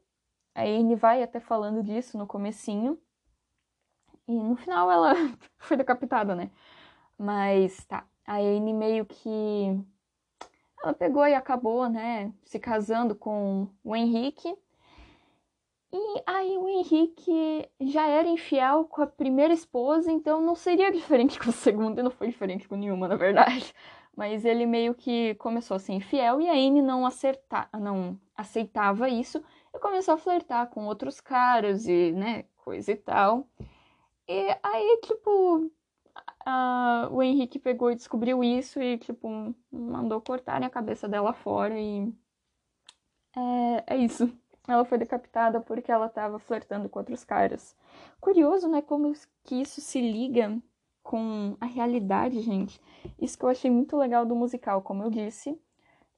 a 0.54 0.62
Anne 0.62 0.94
vai 0.94 1.22
até 1.22 1.40
falando 1.40 1.82
disso 1.82 2.16
no 2.16 2.26
comecinho. 2.26 2.98
E 4.28 4.32
no 4.32 4.56
final 4.56 4.90
ela 4.90 5.14
foi 5.58 5.76
decapitada, 5.76 6.34
né? 6.34 6.50
Mas 7.18 7.84
tá, 7.86 8.04
a 8.26 8.36
Anne 8.36 8.72
meio 8.72 9.06
que 9.06 9.80
ela 10.82 10.92
pegou 10.92 11.26
e 11.26 11.34
acabou, 11.34 11.88
né, 11.88 12.32
se 12.44 12.58
casando 12.58 13.14
com 13.14 13.68
o 13.82 13.96
Henrique. 13.96 14.56
E 15.92 16.22
aí 16.26 16.58
o 16.58 16.68
Henrique 16.68 17.68
já 17.80 18.06
era 18.06 18.28
infiel 18.28 18.84
com 18.84 19.02
a 19.02 19.06
primeira 19.06 19.54
esposa, 19.54 20.12
então 20.12 20.40
não 20.40 20.54
seria 20.54 20.90
diferente 20.92 21.38
com 21.38 21.48
a 21.50 21.52
segunda, 21.52 22.00
e 22.00 22.04
não 22.04 22.10
foi 22.10 22.28
diferente 22.28 22.68
com 22.68 22.76
nenhuma, 22.76 23.08
na 23.08 23.16
verdade. 23.16 23.72
Mas 24.16 24.44
ele 24.44 24.66
meio 24.66 24.94
que 24.94 25.34
começou 25.36 25.76
a 25.76 25.78
ser 25.78 25.92
infiel 25.92 26.40
e 26.40 26.48
a 26.48 26.52
Anne 26.52 26.82
não, 26.82 27.06
acerta, 27.06 27.68
não 27.78 28.18
aceitava 28.36 29.08
isso 29.08 29.42
e 29.74 29.78
começou 29.78 30.14
a 30.14 30.18
flertar 30.18 30.68
com 30.68 30.86
outros 30.86 31.20
caras 31.20 31.86
e, 31.86 32.12
né, 32.12 32.44
coisa 32.56 32.92
e 32.92 32.96
tal. 32.96 33.46
E 34.28 34.56
aí, 34.62 35.00
tipo, 35.04 35.70
uh, 36.46 37.12
o 37.12 37.22
Henrique 37.22 37.58
pegou 37.58 37.90
e 37.90 37.96
descobriu 37.96 38.42
isso 38.42 38.80
e, 38.80 38.98
tipo, 38.98 39.54
mandou 39.70 40.20
cortarem 40.20 40.66
a 40.66 40.70
cabeça 40.70 41.08
dela 41.08 41.32
fora 41.32 41.78
e. 41.78 42.12
É, 43.36 43.94
é 43.94 43.96
isso. 43.96 44.32
Ela 44.68 44.84
foi 44.84 44.98
decapitada 44.98 45.60
porque 45.60 45.92
ela 45.92 46.06
estava 46.06 46.38
flertando 46.38 46.88
com 46.88 46.98
outros 46.98 47.24
caras. 47.24 47.76
Curioso, 48.20 48.68
né? 48.68 48.82
Como 48.82 49.12
que 49.44 49.54
isso 49.60 49.80
se 49.80 50.00
liga 50.00 50.60
com 51.02 51.56
a 51.60 51.66
realidade, 51.66 52.40
gente. 52.40 52.80
Isso 53.20 53.38
que 53.38 53.44
eu 53.44 53.48
achei 53.48 53.70
muito 53.70 53.96
legal 53.96 54.26
do 54.26 54.34
musical, 54.34 54.82
como 54.82 55.04
eu 55.04 55.10
disse, 55.10 55.56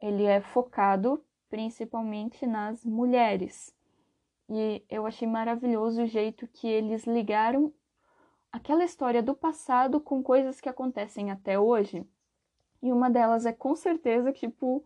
ele 0.00 0.24
é 0.24 0.40
focado 0.40 1.22
principalmente 1.50 2.46
nas 2.46 2.84
mulheres. 2.84 3.74
E 4.48 4.82
eu 4.88 5.06
achei 5.06 5.28
maravilhoso 5.28 6.02
o 6.02 6.06
jeito 6.06 6.48
que 6.48 6.66
eles 6.66 7.06
ligaram 7.06 7.72
aquela 8.52 8.84
história 8.84 9.22
do 9.22 9.34
passado 9.34 10.00
com 10.00 10.22
coisas 10.22 10.60
que 10.60 10.68
acontecem 10.68 11.30
até 11.30 11.58
hoje. 11.58 12.04
E 12.82 12.92
uma 12.92 13.10
delas 13.10 13.46
é 13.46 13.52
com 13.52 13.74
certeza, 13.74 14.32
tipo, 14.32 14.84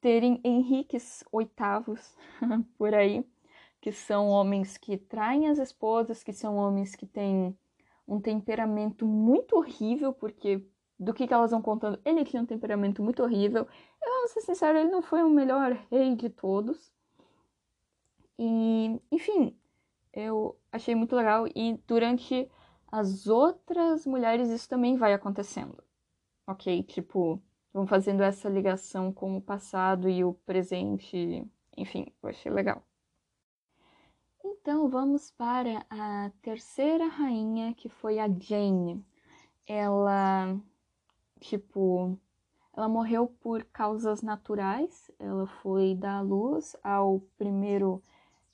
terem 0.00 0.40
Henriques 0.44 1.24
oitavos 1.32 2.16
por 2.78 2.94
aí, 2.94 3.24
que 3.80 3.92
são 3.92 4.28
homens 4.28 4.76
que 4.76 4.96
traem 4.96 5.48
as 5.48 5.58
esposas, 5.58 6.22
que 6.22 6.32
são 6.32 6.56
homens 6.56 6.94
que 6.94 7.06
têm 7.06 7.56
um 8.06 8.20
temperamento 8.20 9.04
muito 9.04 9.56
horrível, 9.56 10.12
porque 10.12 10.64
do 10.98 11.12
que, 11.12 11.26
que 11.26 11.34
elas 11.34 11.50
vão 11.50 11.60
contando, 11.60 12.00
ele 12.04 12.24
tinha 12.24 12.42
um 12.42 12.46
temperamento 12.46 13.02
muito 13.02 13.22
horrível. 13.22 13.66
Eu 14.00 14.18
vou 14.20 14.28
ser 14.28 14.40
sincero, 14.40 14.78
ele 14.78 14.90
não 14.90 15.02
foi 15.02 15.22
o 15.22 15.28
melhor 15.28 15.72
rei 15.90 16.14
de 16.14 16.30
todos. 16.30 16.92
E, 18.38 19.00
enfim, 19.10 19.56
eu 20.12 20.56
achei 20.76 20.94
muito 20.94 21.16
legal. 21.16 21.46
E 21.54 21.74
durante 21.86 22.48
as 22.90 23.26
outras 23.26 24.06
mulheres, 24.06 24.48
isso 24.48 24.68
também 24.68 24.96
vai 24.96 25.12
acontecendo. 25.12 25.82
Ok? 26.46 26.82
Tipo, 26.84 27.42
vão 27.72 27.86
fazendo 27.86 28.22
essa 28.22 28.48
ligação 28.48 29.12
com 29.12 29.36
o 29.36 29.42
passado 29.42 30.08
e 30.08 30.24
o 30.24 30.32
presente. 30.32 31.46
Enfim, 31.76 32.12
eu 32.22 32.28
achei 32.28 32.50
legal. 32.50 32.82
Então 34.44 34.88
vamos 34.88 35.30
para 35.32 35.84
a 35.90 36.30
terceira 36.40 37.06
rainha, 37.06 37.74
que 37.74 37.88
foi 37.88 38.18
a 38.18 38.28
Jane. 38.28 39.04
Ela, 39.66 40.56
tipo, 41.40 42.18
ela 42.72 42.88
morreu 42.88 43.26
por 43.26 43.64
causas 43.64 44.22
naturais. 44.22 45.10
Ela 45.18 45.46
foi 45.46 45.94
dar 45.94 46.20
luz 46.20 46.76
ao 46.82 47.20
primeiro. 47.36 48.02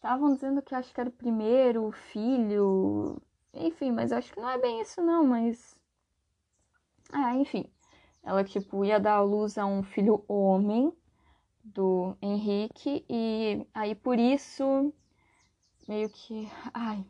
Estavam 0.03 0.35
dizendo 0.35 0.61
que 0.61 0.75
acho 0.75 0.93
que 0.93 1.01
era 1.01 1.09
o 1.09 1.13
primeiro 1.13 1.93
filho. 1.93 3.23
Enfim, 3.55 3.93
mas 3.93 4.11
acho 4.11 4.33
que 4.33 4.41
não 4.41 4.51
é 4.51 4.59
bem 4.59 4.81
isso, 4.81 5.01
não. 5.01 5.25
Mas. 5.25 5.79
Ah, 7.13 7.37
enfim. 7.37 7.73
Ela, 8.21 8.43
tipo, 8.43 8.85
ia 8.85 8.99
dar 8.99 9.21
luz 9.21 9.57
a 9.57 9.65
um 9.65 9.81
filho 9.85 10.25
homem 10.27 10.93
do 11.63 12.17
Henrique. 12.21 13.07
E 13.09 13.65
aí 13.73 13.95
por 13.95 14.19
isso 14.19 14.93
meio 15.87 16.09
que. 16.11 16.51
Ai. 16.75 17.07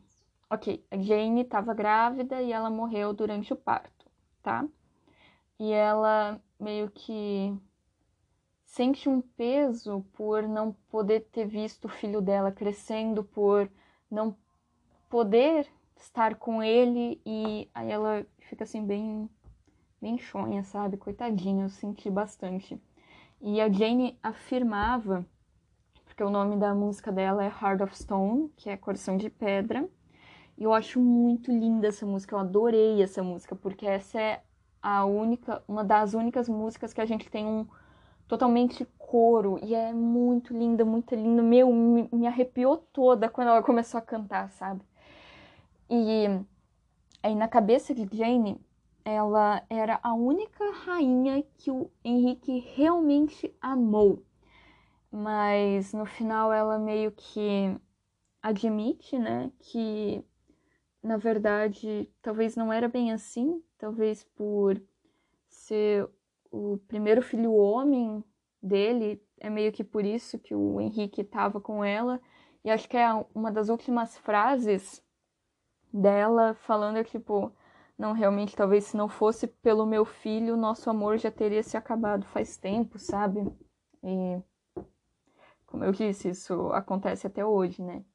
Ok, 0.47 0.85
a 0.91 0.97
Jane 0.97 1.41
estava 1.41 1.73
grávida 1.73 2.43
e 2.43 2.51
ela 2.51 2.69
morreu 2.69 3.11
durante 3.11 3.51
o 3.51 3.55
parto, 3.55 4.05
tá? 4.43 4.67
E 5.59 5.71
ela 5.71 6.39
meio 6.59 6.91
que 6.91 7.57
sente 8.73 9.07
um 9.07 9.21
peso 9.21 10.03
por 10.13 10.47
não 10.47 10.73
poder 10.89 11.27
ter 11.31 11.45
visto 11.45 11.85
o 11.85 11.89
filho 11.89 12.19
dela 12.19 12.51
crescendo, 12.51 13.23
por 13.23 13.69
não 14.09 14.35
poder 15.07 15.67
estar 15.95 16.35
com 16.35 16.61
ele 16.63 17.21
e 17.23 17.69
aí 17.71 17.91
ela 17.91 18.25
fica 18.39 18.63
assim 18.63 18.83
bem 18.83 19.29
bem 20.01 20.17
chonha, 20.17 20.63
sabe? 20.63 20.97
Coitadinha, 20.97 21.65
eu 21.65 21.69
senti 21.69 22.09
bastante. 22.09 22.81
E 23.39 23.61
a 23.61 23.71
Jane 23.71 24.17
afirmava 24.23 25.23
porque 26.03 26.23
o 26.23 26.31
nome 26.31 26.57
da 26.57 26.73
música 26.73 27.11
dela 27.11 27.43
é 27.43 27.47
Heart 27.47 27.81
of 27.81 27.95
Stone, 27.95 28.51
que 28.57 28.71
é 28.71 28.75
Coração 28.75 29.17
de 29.17 29.29
Pedra. 29.29 29.87
E 30.57 30.63
eu 30.63 30.73
acho 30.73 30.99
muito 30.99 31.51
linda 31.51 31.87
essa 31.87 32.07
música, 32.07 32.33
eu 32.33 32.39
adorei 32.39 33.03
essa 33.03 33.21
música, 33.21 33.55
porque 33.55 33.85
essa 33.85 34.19
é 34.19 34.43
a 34.81 35.05
única, 35.05 35.63
uma 35.67 35.83
das 35.83 36.15
únicas 36.15 36.49
músicas 36.49 36.91
que 36.91 37.01
a 37.01 37.05
gente 37.05 37.29
tem 37.29 37.45
um 37.45 37.67
totalmente 38.37 38.85
coro 38.97 39.59
e 39.63 39.75
é 39.75 39.93
muito 39.93 40.55
linda, 40.55 40.83
muito 40.85 41.15
linda. 41.15 41.41
Meu, 41.41 41.71
me, 41.71 42.09
me 42.11 42.27
arrepiou 42.27 42.77
toda 42.77 43.29
quando 43.29 43.49
ela 43.49 43.63
começou 43.63 43.97
a 43.97 44.01
cantar, 44.01 44.49
sabe? 44.51 44.81
E 45.89 46.25
aí 47.21 47.35
na 47.35 47.47
cabeça 47.47 47.93
de 47.93 48.07
Jane, 48.15 48.59
ela 49.05 49.63
era 49.69 49.99
a 50.01 50.13
única 50.13 50.71
rainha 50.85 51.43
que 51.57 51.69
o 51.71 51.89
Henrique 52.03 52.59
realmente 52.75 53.53
amou 53.61 54.23
mas 55.13 55.93
no 55.93 56.07
final 56.07 56.51
ela 56.51 56.79
meio 56.79 57.11
que 57.11 57.79
admite, 58.41 59.17
né, 59.19 59.51
que 59.59 60.25
na 61.03 61.17
verdade 61.17 62.09
talvez 62.19 62.55
não 62.55 62.73
era 62.73 62.87
bem 62.89 63.11
assim, 63.13 63.63
talvez 63.77 64.23
por 64.35 64.81
ser 65.47 66.09
o 66.53 66.77
primeiro 66.87 67.21
filho 67.23 67.51
homem 67.55 68.23
dele, 68.61 69.19
é 69.39 69.49
meio 69.49 69.71
que 69.71 69.83
por 69.83 70.05
isso 70.05 70.37
que 70.37 70.53
o 70.53 70.79
Henrique 70.79 71.21
estava 71.21 71.59
com 71.59 71.83
ela. 71.83 72.21
E 72.63 72.69
acho 72.69 72.87
que 72.87 72.95
é 72.95 73.07
uma 73.33 73.51
das 73.51 73.69
últimas 73.69 74.15
frases 74.19 75.03
dela 75.91 76.53
falando 76.53 77.03
tipo, 77.03 77.51
não, 77.97 78.13
realmente, 78.13 78.55
talvez 78.55 78.85
se 78.85 78.95
não 78.95 79.09
fosse 79.09 79.47
pelo 79.47 79.85
meu 79.85 80.05
filho, 80.05 80.55
nosso 80.55 80.89
amor 80.89 81.17
já 81.17 81.31
teria 81.31 81.63
se 81.63 81.75
acabado 81.75 82.25
faz 82.27 82.55
tempo, 82.55 82.99
sabe? 82.99 83.41
E 84.03 84.39
como 85.65 85.83
eu 85.83 85.91
disse, 85.91 86.29
isso 86.29 86.71
acontece 86.71 87.25
até 87.25 87.43
hoje, 87.43 87.81
né? 87.81 88.05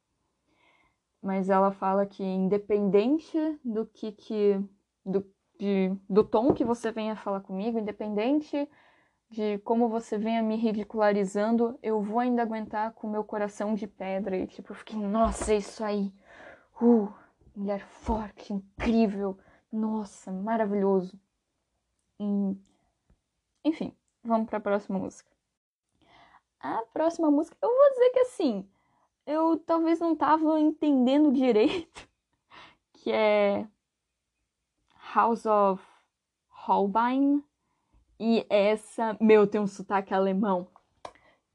Mas 1.21 1.49
ela 1.49 1.73
fala 1.73 2.05
que 2.05 2.23
independente 2.23 3.37
do 3.65 3.85
que, 3.85 4.13
que 4.13 4.63
do, 5.05 5.29
de, 5.59 5.93
do 6.09 6.23
tom 6.23 6.53
que 6.53 6.63
você 6.63 6.91
venha 6.91 7.15
falar 7.17 7.41
comigo, 7.41 7.77
independente 7.77 8.67
de 9.29 9.59
como 9.59 9.89
você 9.89 10.17
venha 10.17 10.41
me 10.41 10.55
ridicularizando, 10.55 11.77
eu 11.83 12.01
vou 12.01 12.19
ainda 12.19 12.41
aguentar 12.41 12.93
com 12.93 13.07
meu 13.07 13.23
coração 13.23 13.75
de 13.75 13.85
pedra. 13.85 14.37
E 14.37 14.47
tipo, 14.47 14.71
eu 14.71 14.75
fiquei, 14.75 14.97
nossa, 14.97 15.53
é 15.53 15.57
isso 15.57 15.83
aí. 15.83 16.11
Uh, 16.81 17.13
mulher 17.55 17.81
forte, 17.81 18.53
incrível. 18.53 19.37
Nossa, 19.71 20.31
maravilhoso. 20.31 21.19
Enfim, 23.63 23.93
vamos 24.23 24.47
para 24.47 24.57
a 24.57 24.61
próxima 24.61 24.97
música. 24.97 25.29
A 26.59 26.81
próxima 26.91 27.29
música, 27.29 27.55
eu 27.61 27.69
vou 27.69 27.89
dizer 27.91 28.09
que 28.09 28.19
assim, 28.19 28.67
eu 29.25 29.57
talvez 29.59 29.99
não 29.99 30.15
tava 30.15 30.59
entendendo 30.59 31.31
direito, 31.31 32.09
que 32.93 33.11
é 33.11 33.67
House 35.13 35.45
of 35.45 35.83
Holbein. 36.49 37.43
E 38.19 38.45
essa, 38.49 39.17
meu, 39.19 39.47
tem 39.47 39.61
um 39.61 39.67
sotaque 39.67 40.13
alemão 40.13 40.67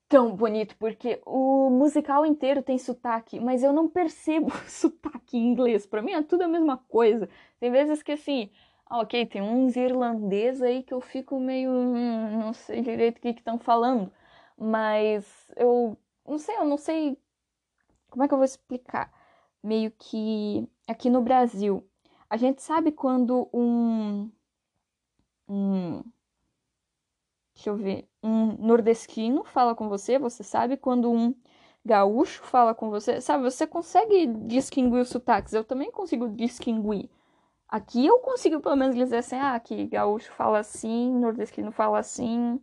tão 0.08 0.34
bonito, 0.34 0.76
porque 0.78 1.20
o 1.26 1.70
musical 1.70 2.24
inteiro 2.24 2.62
tem 2.62 2.78
sotaque, 2.78 3.40
mas 3.40 3.62
eu 3.62 3.72
não 3.72 3.88
percebo 3.88 4.50
sotaque 4.68 5.36
em 5.36 5.48
inglês. 5.48 5.86
Para 5.86 6.02
mim 6.02 6.12
é 6.12 6.22
tudo 6.22 6.42
a 6.42 6.48
mesma 6.48 6.78
coisa. 6.88 7.28
Tem 7.58 7.70
vezes 7.70 8.02
que 8.02 8.12
assim, 8.12 8.50
ah, 8.86 9.00
ok, 9.00 9.26
tem 9.26 9.42
uns 9.42 9.76
irlandeses 9.76 10.62
aí 10.62 10.82
que 10.82 10.94
eu 10.94 11.00
fico 11.00 11.40
meio. 11.40 11.70
Hum, 11.70 12.38
não 12.38 12.52
sei 12.52 12.80
direito 12.80 13.18
o 13.18 13.20
que 13.20 13.28
estão 13.28 13.58
falando. 13.58 14.12
Mas 14.56 15.26
eu 15.56 15.98
não 16.26 16.38
sei, 16.38 16.56
eu 16.56 16.64
não 16.64 16.78
sei 16.78 17.18
como 18.10 18.22
é 18.24 18.28
que 18.28 18.34
eu 18.34 18.38
vou 18.38 18.44
explicar. 18.44 19.12
Meio 19.62 19.90
que 19.98 20.68
aqui 20.86 21.10
no 21.10 21.22
Brasil, 21.22 21.84
a 22.34 22.36
gente 22.36 22.60
sabe 22.62 22.90
quando 22.90 23.48
um 23.52 24.28
um 25.48 26.02
deixa 27.54 27.70
eu 27.70 27.76
ver, 27.76 28.08
um 28.20 28.56
nordestino 28.56 29.44
fala 29.44 29.72
com 29.72 29.88
você, 29.88 30.18
você 30.18 30.42
sabe 30.42 30.76
quando 30.76 31.12
um 31.12 31.32
gaúcho 31.84 32.42
fala 32.42 32.74
com 32.74 32.90
você, 32.90 33.20
sabe, 33.20 33.44
você 33.44 33.68
consegue 33.68 34.26
distinguir 34.26 35.00
os 35.00 35.10
sotaques, 35.10 35.52
eu 35.52 35.62
também 35.62 35.92
consigo 35.92 36.28
distinguir. 36.28 37.08
Aqui 37.68 38.04
eu 38.04 38.18
consigo 38.18 38.60
pelo 38.60 38.76
menos 38.76 38.96
dizer 38.96 39.18
assim, 39.18 39.36
ah, 39.36 39.58
que 39.60 39.86
gaúcho 39.86 40.32
fala 40.32 40.58
assim, 40.58 41.14
nordestino 41.14 41.70
fala 41.70 42.00
assim, 42.00 42.60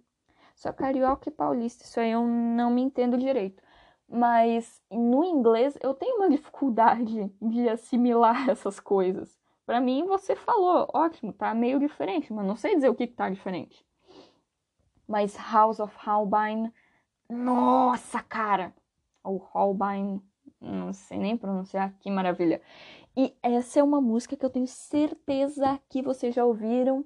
só 0.54 0.74
carioca 0.74 1.30
e 1.30 1.32
paulista, 1.32 1.86
isso 1.86 1.98
aí 1.98 2.12
eu 2.12 2.26
não 2.28 2.72
me 2.72 2.82
entendo 2.82 3.18
direito. 3.18 3.64
Mas 4.10 4.82
no 4.92 5.24
inglês 5.24 5.78
eu 5.82 5.94
tenho 5.94 6.18
uma 6.18 6.30
dificuldade 6.30 7.32
de 7.42 7.70
assimilar 7.70 8.50
essas 8.52 8.82
coisas. 8.82 9.41
Para 9.66 9.80
mim, 9.80 10.06
você 10.06 10.36
falou, 10.36 10.88
ótimo, 10.94 11.32
tá 11.34 11.54
meio 11.54 11.80
diferente, 11.80 12.34
mas 12.34 12.46
não 12.46 12.56
sei 12.56 12.76
dizer 12.76 12.90
o 12.90 12.96
que, 12.96 13.08
que 13.08 13.14
tá 13.14 13.30
diferente. 13.30 13.86
Mas 15.08 15.36
House 15.36 15.80
of 15.80 15.96
Holbein, 16.06 16.72
nossa, 17.30 18.22
cara! 18.22 18.74
Ou 19.24 19.38
Holbein, 19.38 20.22
não 20.60 20.94
sei 20.94 21.18
nem 21.18 21.38
pronunciar, 21.38 21.94
que 22.00 22.10
maravilha. 22.10 22.62
E 23.16 23.36
essa 23.44 23.80
é 23.80 23.84
uma 23.84 24.00
música 24.00 24.36
que 24.36 24.46
eu 24.46 24.50
tenho 24.50 24.68
certeza 24.68 25.80
que 25.90 26.02
vocês 26.02 26.34
já 26.34 26.46
ouviram, 26.46 27.06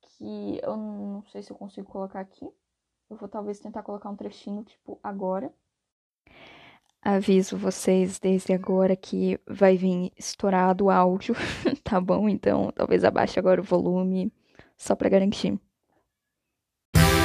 que 0.00 0.60
eu 0.62 0.76
não 0.76 1.24
sei 1.26 1.42
se 1.42 1.50
eu 1.50 1.56
consigo 1.56 1.88
colocar 1.88 2.20
aqui. 2.20 2.44
Eu 3.08 3.16
vou 3.16 3.28
talvez 3.28 3.58
tentar 3.58 3.82
colocar 3.82 4.10
um 4.10 4.16
trechinho, 4.16 4.64
tipo, 4.64 4.98
agora. 5.02 5.52
Aviso 7.02 7.56
vocês 7.56 8.18
desde 8.18 8.52
agora 8.52 8.94
que 8.94 9.38
vai 9.48 9.76
vir 9.76 10.12
estourado 10.18 10.84
o 10.84 10.90
áudio, 10.90 11.34
tá 11.82 11.98
bom? 11.98 12.28
Então, 12.28 12.70
talvez 12.74 13.04
abaixe 13.04 13.38
agora 13.38 13.60
o 13.60 13.64
volume, 13.64 14.30
só 14.76 14.94
pra 14.94 15.08
garantir. 15.08 15.58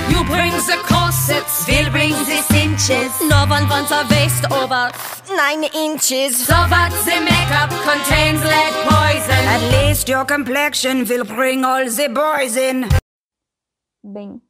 You 0.10 0.24
brings 0.24 0.68
the 0.68 0.78
corsets, 0.88 1.66
Phil 1.66 1.90
brings 1.92 2.16
the 2.26 2.42
cinches. 2.44 3.12
No 3.28 3.46
one 3.48 3.68
wants 3.68 3.92
a 3.92 4.06
waist 4.10 4.46
over 4.50 4.92
nine 5.36 5.66
inches. 5.74 6.38
So 6.38 6.54
that 6.54 6.92
the 7.04 7.20
makeup 7.20 7.70
contains 7.84 8.42
lead 8.44 8.74
poison. 8.88 9.46
At 9.48 9.62
least 9.72 10.08
your 10.08 10.24
complexion 10.24 11.06
will 11.06 11.26
bring 11.26 11.66
all 11.66 11.84
the 11.86 12.08
boys 12.08 12.56
in. 12.56 12.88
Bem, 14.04 14.42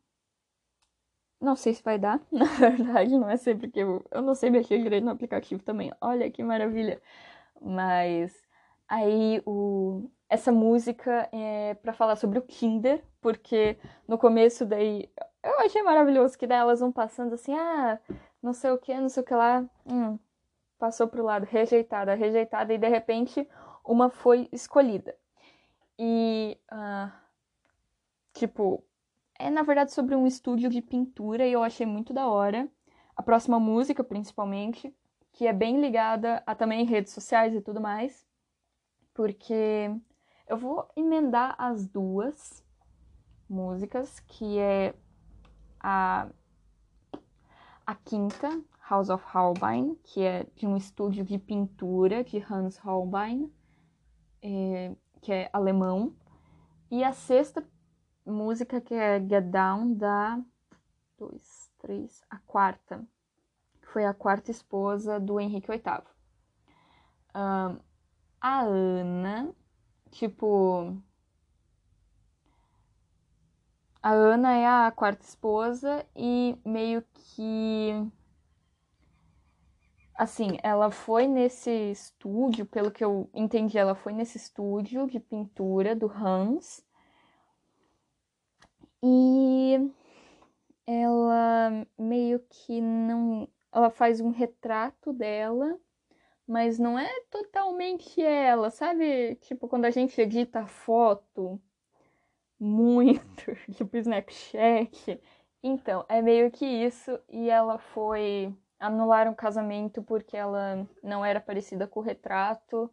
não 1.45 1.55
sei 1.55 1.73
se 1.73 1.83
vai 1.83 1.97
dar, 1.99 2.19
na 2.31 2.45
verdade, 2.45 3.17
não 3.17 3.29
é 3.29 3.37
sempre 3.37 3.69
que 3.69 3.79
eu. 3.79 4.03
Eu 4.11 4.21
não 4.21 4.35
sei 4.35 4.49
mexer 4.49 4.81
direito 4.81 5.05
no 5.05 5.11
aplicativo 5.11 5.63
também. 5.63 5.93
Olha 6.01 6.29
que 6.29 6.43
maravilha. 6.43 7.01
Mas 7.61 8.33
aí 8.87 9.41
o, 9.45 10.09
essa 10.29 10.51
música 10.51 11.29
é 11.31 11.75
para 11.75 11.93
falar 11.93 12.15
sobre 12.15 12.39
o 12.39 12.41
Kinder, 12.41 13.03
porque 13.21 13.77
no 14.07 14.17
começo 14.17 14.65
daí 14.65 15.09
eu 15.43 15.59
achei 15.59 15.83
maravilhoso 15.83 16.37
que 16.37 16.47
daí 16.47 16.59
elas 16.59 16.79
vão 16.79 16.91
passando 16.91 17.35
assim, 17.35 17.53
ah, 17.53 17.99
não 18.41 18.53
sei 18.53 18.71
o 18.71 18.77
que, 18.77 18.93
não 18.95 19.09
sei 19.09 19.23
o 19.23 19.25
que 19.25 19.33
lá, 19.33 19.63
hum, 19.85 20.17
passou 20.79 21.07
pro 21.07 21.23
lado, 21.23 21.45
rejeitada, 21.45 22.15
rejeitada, 22.15 22.73
e 22.73 22.77
de 22.77 22.87
repente 22.89 23.47
uma 23.83 24.09
foi 24.09 24.49
escolhida. 24.51 25.15
E, 25.97 26.57
uh, 26.71 27.11
tipo, 28.33 28.83
é 29.37 29.49
na 29.49 29.63
verdade 29.63 29.93
sobre 29.93 30.15
um 30.15 30.25
estúdio 30.25 30.69
de 30.69 30.81
pintura 30.81 31.45
e 31.45 31.53
eu 31.53 31.63
achei 31.63 31.85
muito 31.85 32.13
da 32.13 32.27
hora. 32.27 32.67
A 33.15 33.23
próxima 33.23 33.59
música, 33.59 34.03
principalmente, 34.03 34.93
que 35.31 35.47
é 35.47 35.53
bem 35.53 35.79
ligada 35.79 36.41
a 36.45 36.55
também 36.55 36.85
redes 36.85 37.13
sociais 37.13 37.53
e 37.53 37.61
tudo 37.61 37.81
mais, 37.81 38.25
porque 39.13 39.89
eu 40.47 40.57
vou 40.57 40.87
emendar 40.95 41.55
as 41.57 41.87
duas 41.87 42.63
músicas, 43.49 44.19
que 44.21 44.57
é 44.59 44.93
a, 45.79 46.27
a 47.85 47.95
quinta, 47.95 48.49
House 48.89 49.09
of 49.09 49.23
Holbein, 49.33 49.95
que 50.03 50.21
é 50.21 50.45
de 50.55 50.65
um 50.67 50.77
estúdio 50.77 51.23
de 51.23 51.37
pintura 51.37 52.23
de 52.23 52.37
Hans 52.37 52.77
Holbein, 52.77 53.51
é, 54.41 54.95
que 55.21 55.33
é 55.33 55.49
alemão. 55.51 56.13
E 56.89 57.03
a 57.03 57.11
sexta 57.11 57.67
música, 58.25 58.81
que 58.81 58.93
é 58.93 59.19
Get 59.19 59.45
Down, 59.45 59.93
da. 59.93 60.39
Dois, 61.17 61.71
três. 61.79 62.23
A 62.29 62.37
quarta. 62.39 63.05
Que 63.81 63.87
foi 63.87 64.05
a 64.05 64.13
quarta 64.13 64.51
esposa 64.51 65.19
do 65.19 65.39
Henrique 65.39 65.69
VIII. 65.69 66.03
Um, 67.35 67.79
a 68.41 68.61
Ana, 68.61 69.53
tipo 70.11 71.01
a 74.05 74.11
Ana 74.11 74.53
é 74.53 74.67
a 74.67 74.91
quarta 74.91 75.25
esposa 75.25 76.05
e 76.15 76.55
meio 76.63 77.03
que. 77.11 77.89
Assim, 80.13 80.59
ela 80.61 80.91
foi 80.91 81.27
nesse 81.27 81.71
estúdio, 81.89 82.67
pelo 82.67 82.91
que 82.91 83.03
eu 83.03 83.27
entendi, 83.33 83.79
ela 83.79 83.95
foi 83.95 84.13
nesse 84.13 84.37
estúdio 84.37 85.07
de 85.07 85.19
pintura 85.19 85.95
do 85.95 86.05
Hans. 86.05 86.85
E 89.07 89.91
ela 90.87 91.85
meio 91.95 92.39
que 92.49 92.81
não. 92.81 93.47
Ela 93.71 93.91
faz 93.91 94.19
um 94.19 94.31
retrato 94.31 95.13
dela, 95.13 95.79
mas 96.47 96.79
não 96.79 96.97
é 96.97 97.09
totalmente 97.29 98.19
ela, 98.21 98.71
sabe? 98.71 99.35
Tipo, 99.35 99.67
quando 99.67 99.85
a 99.85 99.91
gente 99.91 100.19
edita 100.19 100.65
foto 100.65 101.61
muito, 102.59 103.53
tipo 103.77 103.95
Snapchat. 103.97 105.21
Então, 105.61 106.05
é 106.09 106.21
meio 106.21 106.49
que 106.51 106.65
isso. 106.65 107.19
E 107.29 107.49
ela 107.49 107.77
foi. 107.77 108.55
Anularam 108.79 109.31
o 109.33 109.35
casamento 109.35 110.01
porque 110.03 110.35
ela 110.37 110.87
não 111.03 111.23
era 111.23 111.39
parecida 111.39 111.87
com 111.87 111.99
o 111.99 112.03
retrato. 112.03 112.91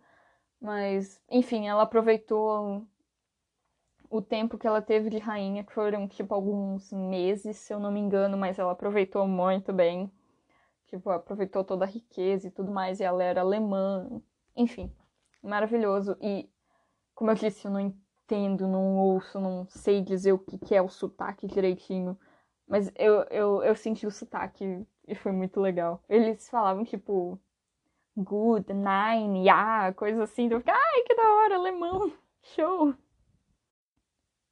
Mas, 0.61 1.21
enfim, 1.31 1.69
ela 1.69 1.83
aproveitou 1.85 2.87
o 4.13 4.21
tempo 4.21 4.59
que 4.59 4.67
ela 4.67 4.83
teve 4.83 5.09
de 5.09 5.17
rainha, 5.17 5.65
que 5.65 5.73
foram, 5.73 6.07
tipo, 6.07 6.35
alguns 6.35 6.93
meses, 6.93 7.57
se 7.57 7.73
eu 7.73 7.81
não 7.81 7.91
me 7.91 7.99
engano, 7.99 8.37
mas 8.37 8.59
ela 8.59 8.73
aproveitou 8.73 9.27
muito 9.27 9.73
bem. 9.73 10.13
Tipo, 10.89 11.09
aproveitou 11.09 11.65
toda 11.65 11.87
a 11.87 11.89
riqueza 11.89 12.47
e 12.47 12.51
tudo 12.51 12.71
mais, 12.71 13.01
e 13.01 13.05
ela 13.05 13.25
era 13.25 13.41
alemã. 13.41 14.21
Enfim, 14.55 14.95
maravilhoso. 15.43 16.15
E, 16.21 16.47
como 17.15 17.31
eu 17.31 17.35
disse, 17.35 17.67
eu 17.67 17.71
não 17.71 17.81
entendo, 17.81 18.69
não 18.69 18.99
ouço, 18.99 19.41
não 19.41 19.67
sei 19.71 20.03
dizer 20.03 20.33
o 20.33 20.39
que, 20.39 20.59
que 20.59 20.75
é 20.75 20.83
o 20.83 20.91
sotaque 20.91 21.47
direitinho. 21.47 22.19
Mas 22.69 22.93
eu, 22.97 23.23
eu, 23.31 23.63
eu 23.63 23.75
senti 23.75 24.07
o 24.07 24.11
sotaque 24.11 24.87
e 25.09 25.15
foi 25.15 25.33
muito 25.33 25.59
legal. 25.59 26.05
Eles 26.07 26.51
falavam, 26.51 26.85
tipo, 26.85 27.41
good, 28.15 28.67
nine, 28.75 29.41
yeah, 29.41 29.91
coisa 29.95 30.25
assim. 30.25 30.49
Eu 30.51 30.59
fiquei, 30.59 30.75
ai, 30.75 31.03
que 31.07 31.15
da 31.15 31.33
hora, 31.35 31.55
alemão, 31.57 32.13
show! 32.55 32.95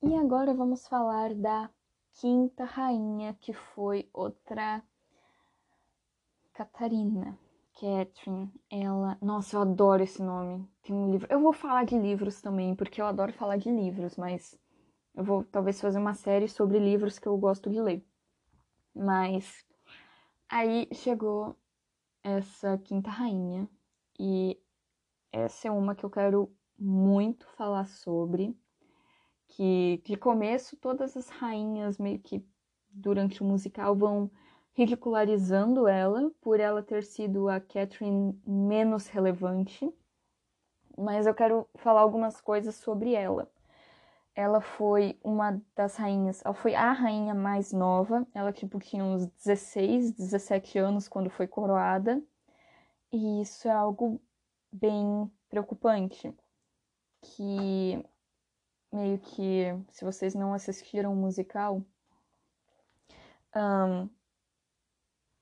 E 0.02 0.14
agora 0.14 0.54
vamos 0.54 0.88
falar 0.88 1.34
da 1.34 1.68
quinta 2.14 2.64
rainha, 2.64 3.34
que 3.34 3.52
foi 3.52 4.08
outra 4.14 4.82
Catarina. 6.54 7.38
Catherine, 7.74 8.50
ela. 8.70 9.18
Nossa, 9.20 9.56
eu 9.56 9.60
adoro 9.60 10.02
esse 10.02 10.22
nome. 10.22 10.66
Tem 10.82 10.94
um 10.94 11.10
livro. 11.10 11.26
Eu 11.30 11.40
vou 11.40 11.52
falar 11.52 11.84
de 11.84 11.98
livros 11.98 12.40
também, 12.40 12.74
porque 12.74 13.00
eu 13.00 13.06
adoro 13.06 13.32
falar 13.32 13.58
de 13.58 13.70
livros, 13.70 14.16
mas 14.16 14.58
eu 15.14 15.22
vou 15.22 15.44
talvez 15.44 15.80
fazer 15.80 15.98
uma 15.98 16.14
série 16.14 16.48
sobre 16.48 16.78
livros 16.78 17.18
que 17.18 17.26
eu 17.26 17.36
gosto 17.36 17.70
de 17.70 17.80
ler. 17.80 18.02
Mas 18.94 19.64
aí 20.48 20.88
chegou 20.92 21.56
essa 22.22 22.78
quinta 22.78 23.10
rainha, 23.10 23.68
e 24.18 24.58
essa 25.32 25.68
é 25.68 25.70
uma 25.70 25.94
que 25.94 26.04
eu 26.04 26.10
quero 26.10 26.50
muito 26.78 27.46
falar 27.56 27.86
sobre. 27.86 28.54
Que 29.50 30.00
de 30.04 30.16
começo 30.16 30.76
todas 30.76 31.16
as 31.16 31.28
rainhas 31.28 31.98
meio 31.98 32.18
que 32.18 32.44
durante 32.88 33.42
o 33.42 33.44
musical 33.44 33.94
vão 33.96 34.30
ridicularizando 34.72 35.88
ela 35.88 36.30
por 36.40 36.60
ela 36.60 36.82
ter 36.82 37.04
sido 37.04 37.48
a 37.48 37.60
Catherine 37.60 38.40
menos 38.46 39.08
relevante, 39.08 39.92
mas 40.96 41.26
eu 41.26 41.34
quero 41.34 41.68
falar 41.74 42.00
algumas 42.00 42.40
coisas 42.40 42.76
sobre 42.76 43.14
ela. 43.14 43.50
Ela 44.34 44.60
foi 44.60 45.18
uma 45.24 45.60
das 45.74 45.96
rainhas, 45.96 46.40
ela 46.44 46.54
foi 46.54 46.74
a 46.74 46.92
rainha 46.92 47.34
mais 47.34 47.72
nova, 47.72 48.26
ela 48.32 48.52
tipo 48.52 48.78
tinha 48.78 49.04
uns 49.04 49.26
16, 49.26 50.12
17 50.12 50.78
anos 50.78 51.08
quando 51.08 51.28
foi 51.28 51.48
coroada, 51.48 52.22
e 53.12 53.42
isso 53.42 53.66
é 53.66 53.72
algo 53.72 54.20
bem 54.72 55.30
preocupante, 55.48 56.32
que 57.20 58.02
meio 58.92 59.18
que 59.18 59.64
se 59.90 60.05
vocês 60.05 60.35
não 60.35 60.53
assistiram 60.55 61.12
o 61.12 61.16
musical, 61.16 61.83
um, 63.55 64.09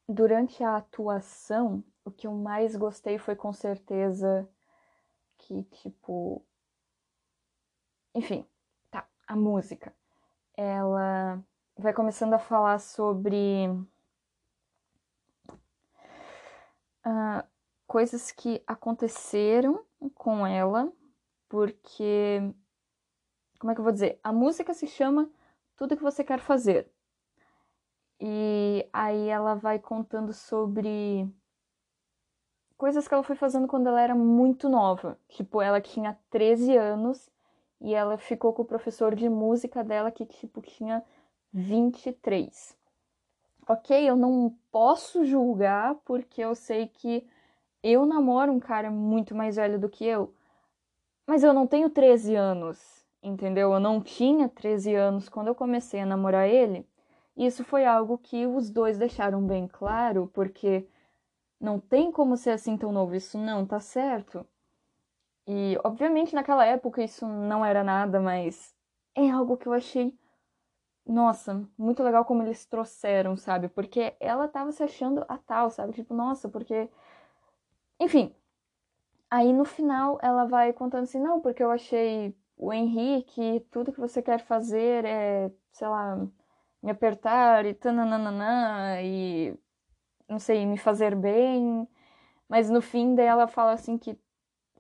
durante 0.09 0.63
a 0.65 0.77
atuação, 0.77 1.85
o 2.05 2.11
que 2.11 2.27
eu 2.27 2.33
mais 2.33 2.75
gostei 2.75 3.19
foi 3.19 3.37
com 3.37 3.53
certeza 3.53 4.49
que, 5.37 5.63
tipo. 5.65 6.45
Enfim, 8.15 8.47
tá, 8.91 9.07
a 9.27 9.37
música. 9.37 9.95
Ela 10.57 11.43
vai 11.77 11.93
começando 11.93 12.35
a 12.35 12.39
falar 12.39 12.79
sobre. 12.81 13.69
Uh, 17.07 17.47
coisas 17.87 18.31
que 18.33 18.63
aconteceram 18.67 19.85
com 20.15 20.47
ela, 20.47 20.93
porque. 21.49 22.41
Como 23.59 23.71
é 23.71 23.75
que 23.75 23.81
eu 23.81 23.85
vou 23.85 23.93
dizer? 23.93 24.19
A 24.23 24.33
música 24.33 24.73
se 24.73 24.87
chama 24.87 25.29
Tudo 25.77 25.97
que 25.97 26.03
Você 26.03 26.23
Quer 26.23 26.41
Fazer. 26.41 26.91
E 28.21 28.89
aí 28.93 29.29
ela 29.29 29.55
vai 29.55 29.79
contando 29.79 30.33
sobre 30.33 31.29
coisas 32.77 33.07
que 33.07 33.15
ela 33.15 33.23
foi 33.23 33.37
fazendo 33.37 33.67
quando 33.67 33.89
ela 33.89 34.01
era 34.01 34.15
muito 34.15 34.69
nova. 34.69 35.19
Tipo, 35.29 35.61
ela 35.61 35.81
tinha 35.81 36.19
13 36.31 36.77
anos 36.77 37.29
e 37.81 37.95
ela 37.95 38.17
ficou 38.17 38.53
com 38.53 38.63
o 38.63 38.65
professor 38.65 39.15
de 39.15 39.29
música 39.29 39.85
dela 39.85 40.11
que 40.11 40.25
tipo 40.27 40.61
tinha 40.63 41.05
23. 41.53 42.77
OK, 43.69 44.09
eu 44.09 44.17
não 44.17 44.57
posso 44.71 45.25
julgar 45.25 45.95
porque 46.05 46.41
eu 46.43 46.55
sei 46.55 46.89
que 46.89 47.29
eu 47.83 48.07
namoro 48.07 48.53
um 48.53 48.61
cara 48.61 48.91
muito 48.91 49.35
mais 49.35 49.57
velho 49.57 49.79
do 49.79 49.89
que 49.89 50.05
eu, 50.05 50.33
mas 51.27 51.45
eu 51.45 51.53
não 51.53 51.67
tenho 51.67 51.91
13 51.91 52.35
anos, 52.35 52.98
entendeu? 53.23 53.73
Eu 53.73 53.81
não 53.81 54.01
tinha 54.01 54.49
13 54.49 54.95
anos 54.95 55.29
quando 55.29 55.49
eu 55.49 55.55
comecei 55.55 56.01
a 56.01 56.07
namorar 56.07 56.49
ele. 56.49 56.87
Isso 57.37 57.65
foi 57.65 57.87
algo 57.87 58.19
que 58.19 58.47
os 58.47 58.71
dois 58.71 58.99
deixaram 58.99 59.47
bem 59.47 59.69
claro, 59.69 60.31
porque 60.35 60.89
não 61.61 61.79
tem 61.79 62.11
como 62.11 62.37
ser 62.37 62.51
assim 62.51 62.77
tão 62.77 62.93
novo, 62.93 63.15
isso 63.15 63.39
não 63.39 63.67
tá 63.67 63.81
certo. 63.81 64.47
E, 65.47 65.79
obviamente, 65.85 66.35
naquela 66.35 66.65
época 66.67 67.03
isso 67.03 67.27
não 67.27 67.65
era 67.65 67.83
nada, 67.83 68.21
mas 68.21 68.75
é 69.15 69.31
algo 69.31 69.57
que 69.57 69.67
eu 69.67 69.73
achei, 69.73 70.17
nossa, 71.07 71.67
muito 71.79 72.03
legal 72.03 72.25
como 72.25 72.43
eles 72.43 72.67
trouxeram, 72.67 73.37
sabe? 73.37 73.69
Porque 73.69 74.15
ela 74.21 74.47
tava 74.49 74.73
se 74.73 74.83
achando 74.83 75.25
a 75.29 75.39
tal, 75.39 75.71
sabe? 75.71 75.93
Tipo, 75.95 76.15
nossa, 76.15 76.49
porque. 76.49 76.89
Enfim. 78.01 78.35
Aí 79.31 79.53
no 79.53 79.65
final 79.65 80.19
ela 80.23 80.45
vai 80.45 80.73
contando 80.73 81.05
assim: 81.05 81.21
não, 81.21 81.41
porque 81.41 81.63
eu 81.63 81.71
achei 81.71 82.35
o 82.59 82.73
Henrique, 82.73 83.65
tudo 83.71 83.93
que 83.93 84.01
você 84.01 84.21
quer 84.23 84.41
fazer 84.41 85.05
é, 85.05 85.51
sei 85.73 85.89
lá, 85.89 86.17
me 86.83 86.91
apertar 86.91 87.65
e 87.67 87.75
tananana 87.75 89.01
e 89.03 89.57
não 90.29 90.39
sei, 90.39 90.67
me 90.67 90.79
fazer 90.79 91.15
bem. 91.17 91.89
Mas 92.49 92.71
no 92.71 92.83
fim 92.83 93.15
dela 93.15 93.47
fala 93.49 93.73
assim 93.73 93.99
que 93.99 94.19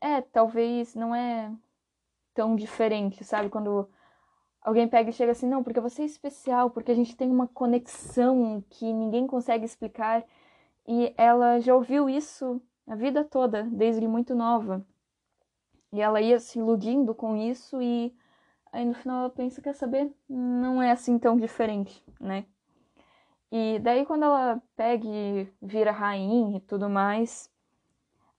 é, 0.00 0.20
talvez 0.22 0.94
não 0.94 1.14
é 1.14 1.52
tão 2.34 2.56
diferente, 2.56 3.24
sabe? 3.24 3.48
Quando 3.50 3.88
alguém 4.62 4.88
pega 4.88 5.10
e 5.10 5.12
chega 5.12 5.32
assim, 5.32 5.48
não, 5.48 5.62
porque 5.62 5.80
você 5.80 6.02
é 6.02 6.06
especial, 6.06 6.70
porque 6.70 6.92
a 6.92 6.94
gente 6.94 7.16
tem 7.16 7.30
uma 7.30 7.48
conexão 7.48 8.64
que 8.70 8.92
ninguém 8.92 9.26
consegue 9.26 9.64
explicar. 9.64 10.24
E 10.86 11.14
ela 11.16 11.60
já 11.60 11.74
ouviu 11.74 12.08
isso 12.08 12.60
a 12.86 12.94
vida 12.96 13.24
toda, 13.24 13.64
desde 13.64 14.06
muito 14.08 14.34
nova. 14.34 14.84
E 15.92 16.00
ela 16.00 16.20
ia 16.20 16.38
se 16.38 16.58
iludindo 16.58 17.14
com 17.14 17.36
isso 17.36 17.80
e 17.82 18.14
Aí 18.72 18.84
no 18.84 18.94
final 18.94 19.20
ela 19.20 19.30
pensa, 19.30 19.62
quer 19.62 19.74
saber? 19.74 20.12
Não 20.28 20.82
é 20.82 20.90
assim 20.90 21.18
tão 21.18 21.36
diferente, 21.36 22.02
né? 22.20 22.44
E 23.50 23.78
daí 23.80 24.04
quando 24.04 24.24
ela 24.24 24.62
pega 24.76 25.06
e 25.06 25.48
vira 25.62 25.90
rainha 25.90 26.58
e 26.58 26.60
tudo 26.60 26.88
mais, 26.88 27.50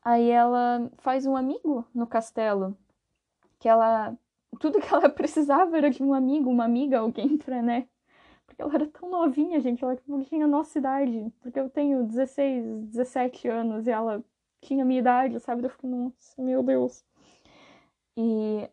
aí 0.03 0.29
ela 0.29 0.89
faz 0.99 1.25
um 1.25 1.35
amigo 1.35 1.85
no 1.93 2.07
castelo. 2.07 2.77
Que 3.59 3.69
ela. 3.69 4.17
Tudo 4.59 4.81
que 4.81 4.93
ela 4.93 5.09
precisava 5.11 5.77
era 5.77 5.89
de 5.89 6.03
um 6.03 6.13
amigo, 6.13 6.49
uma 6.49 6.65
amiga, 6.65 6.99
alguém 6.99 7.37
pra, 7.37 7.61
né? 7.61 7.87
Porque 8.45 8.61
ela 8.61 8.73
era 8.75 8.87
tão 8.87 9.09
novinha, 9.09 9.59
gente. 9.61 9.83
Ela 9.83 9.97
tinha 10.25 10.45
a 10.45 10.47
nossa 10.47 10.79
idade. 10.79 11.33
Porque 11.41 11.59
eu 11.59 11.69
tenho 11.69 12.05
16, 12.05 12.65
17 12.87 13.47
anos 13.47 13.87
e 13.87 13.91
ela 13.91 14.23
tinha 14.61 14.83
a 14.83 14.87
minha 14.87 14.99
idade, 14.99 15.39
sabe? 15.39 15.63
Eu 15.65 15.69
fico, 15.69 15.87
nossa, 15.87 16.41
meu 16.41 16.63
Deus. 16.63 17.03
E 18.21 18.69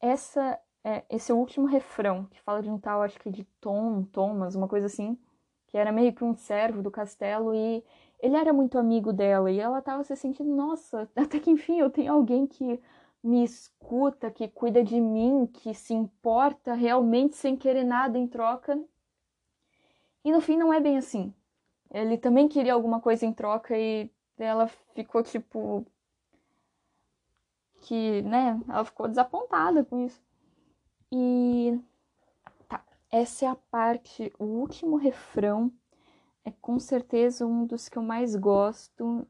essa 0.00 0.58
é, 0.82 1.04
esse 1.10 1.30
último 1.34 1.66
refrão, 1.66 2.24
que 2.30 2.40
fala 2.40 2.62
de 2.62 2.70
um 2.70 2.78
tal, 2.78 3.02
acho 3.02 3.20
que 3.20 3.30
de 3.30 3.44
Tom, 3.60 4.04
Thomas, 4.04 4.54
uma 4.54 4.66
coisa 4.66 4.86
assim, 4.86 5.18
que 5.66 5.76
era 5.76 5.92
meio 5.92 6.14
que 6.14 6.24
um 6.24 6.34
servo 6.34 6.82
do 6.82 6.90
castelo 6.90 7.54
e 7.54 7.84
ele 8.20 8.36
era 8.36 8.54
muito 8.54 8.78
amigo 8.78 9.12
dela 9.12 9.50
e 9.50 9.60
ela 9.60 9.82
tava 9.82 10.02
se 10.02 10.16
sentindo, 10.16 10.48
nossa, 10.50 11.10
até 11.14 11.38
que 11.38 11.50
enfim 11.50 11.78
eu 11.78 11.90
tenho 11.90 12.10
alguém 12.10 12.46
que 12.46 12.80
me 13.22 13.44
escuta, 13.44 14.30
que 14.30 14.48
cuida 14.48 14.82
de 14.82 14.98
mim, 14.98 15.46
que 15.46 15.74
se 15.74 15.92
importa 15.92 16.72
realmente 16.72 17.36
sem 17.36 17.58
querer 17.58 17.84
nada 17.84 18.18
em 18.18 18.26
troca. 18.26 18.82
E 20.24 20.32
no 20.32 20.40
fim 20.40 20.56
não 20.56 20.72
é 20.72 20.80
bem 20.80 20.96
assim. 20.96 21.34
Ele 21.92 22.16
também 22.16 22.48
queria 22.48 22.72
alguma 22.72 22.98
coisa 22.98 23.26
em 23.26 23.32
troca 23.32 23.76
e 23.78 24.10
ela 24.38 24.68
ficou 24.94 25.22
tipo 25.22 25.84
que, 27.80 28.22
né, 28.22 28.60
ela 28.68 28.84
ficou 28.84 29.08
desapontada 29.08 29.84
com 29.84 30.04
isso. 30.04 30.22
E 31.10 31.78
tá, 32.68 32.84
essa 33.10 33.46
é 33.46 33.48
a 33.48 33.56
parte, 33.56 34.32
o 34.38 34.44
último 34.44 34.96
refrão 34.96 35.72
é 36.44 36.50
com 36.60 36.78
certeza 36.78 37.46
um 37.46 37.66
dos 37.66 37.88
que 37.88 37.98
eu 37.98 38.02
mais 38.02 38.36
gosto 38.36 39.26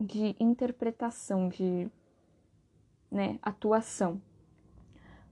de 0.00 0.36
interpretação, 0.38 1.48
de 1.48 1.90
né, 3.10 3.38
atuação. 3.42 4.20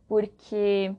Porque 0.06 0.94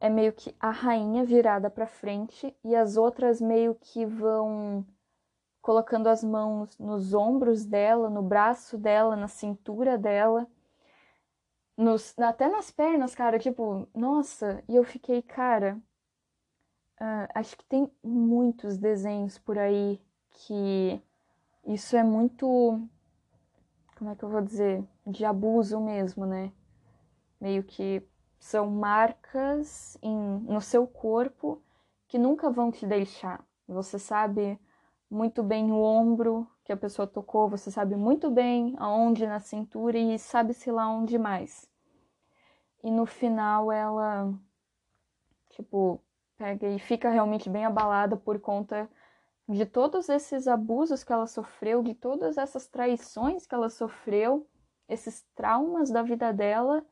é 0.00 0.08
meio 0.08 0.32
que 0.32 0.54
a 0.60 0.70
rainha 0.70 1.24
virada 1.24 1.70
para 1.70 1.86
frente 1.86 2.54
e 2.64 2.74
as 2.74 2.96
outras 2.96 3.40
meio 3.40 3.74
que 3.74 4.04
vão 4.04 4.84
colocando 5.66 6.06
as 6.06 6.22
mãos 6.22 6.78
nos 6.78 7.12
ombros 7.12 7.64
dela, 7.64 8.08
no 8.08 8.22
braço 8.22 8.78
dela, 8.78 9.16
na 9.16 9.26
cintura 9.26 9.98
dela 9.98 10.46
nos, 11.76 12.16
até 12.20 12.48
nas 12.48 12.70
pernas, 12.70 13.16
cara, 13.16 13.36
tipo, 13.36 13.88
nossa, 13.92 14.62
e 14.68 14.76
eu 14.76 14.84
fiquei, 14.84 15.20
cara, 15.20 15.76
uh, 17.00 17.28
acho 17.34 17.58
que 17.58 17.64
tem 17.64 17.90
muitos 18.00 18.78
desenhos 18.78 19.38
por 19.38 19.58
aí 19.58 20.00
que 20.30 21.02
isso 21.66 21.96
é 21.96 22.04
muito, 22.04 22.80
como 23.96 24.10
é 24.10 24.14
que 24.14 24.22
eu 24.22 24.28
vou 24.28 24.40
dizer, 24.40 24.84
de 25.04 25.24
abuso 25.24 25.80
mesmo, 25.80 26.24
né? 26.24 26.52
Meio 27.40 27.64
que 27.64 28.06
são 28.38 28.70
marcas 28.70 29.98
em, 30.00 30.16
no 30.44 30.60
seu 30.60 30.86
corpo 30.86 31.60
que 32.06 32.18
nunca 32.18 32.50
vão 32.50 32.70
te 32.70 32.86
deixar. 32.86 33.44
Você 33.66 33.98
sabe 33.98 34.56
muito 35.16 35.42
bem 35.42 35.72
o 35.72 35.80
ombro 35.80 36.46
que 36.62 36.70
a 36.70 36.76
pessoa 36.76 37.08
tocou, 37.08 37.48
você 37.48 37.70
sabe 37.70 37.96
muito 37.96 38.30
bem 38.30 38.74
aonde 38.78 39.26
na 39.26 39.40
cintura 39.40 39.96
e 39.96 40.18
sabe-se 40.18 40.70
lá 40.70 40.86
onde 40.90 41.18
mais. 41.18 41.66
E 42.84 42.90
no 42.90 43.06
final 43.06 43.72
ela, 43.72 44.30
tipo, 45.48 45.98
pega 46.36 46.68
e 46.68 46.78
fica 46.78 47.08
realmente 47.08 47.48
bem 47.48 47.64
abalada 47.64 48.14
por 48.14 48.38
conta 48.38 48.90
de 49.48 49.64
todos 49.64 50.10
esses 50.10 50.46
abusos 50.46 51.02
que 51.02 51.12
ela 51.12 51.26
sofreu, 51.26 51.82
de 51.82 51.94
todas 51.94 52.36
essas 52.36 52.66
traições 52.66 53.46
que 53.46 53.54
ela 53.54 53.70
sofreu, 53.70 54.46
esses 54.86 55.24
traumas 55.34 55.90
da 55.90 56.02
vida 56.02 56.30
dela 56.30 56.84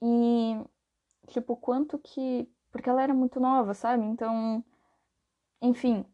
e, 0.00 0.56
tipo, 1.26 1.56
quanto 1.56 1.98
que. 1.98 2.48
Porque 2.70 2.88
ela 2.88 3.02
era 3.02 3.14
muito 3.14 3.40
nova, 3.40 3.74
sabe? 3.74 4.04
Então, 4.04 4.62
enfim, 5.60 6.04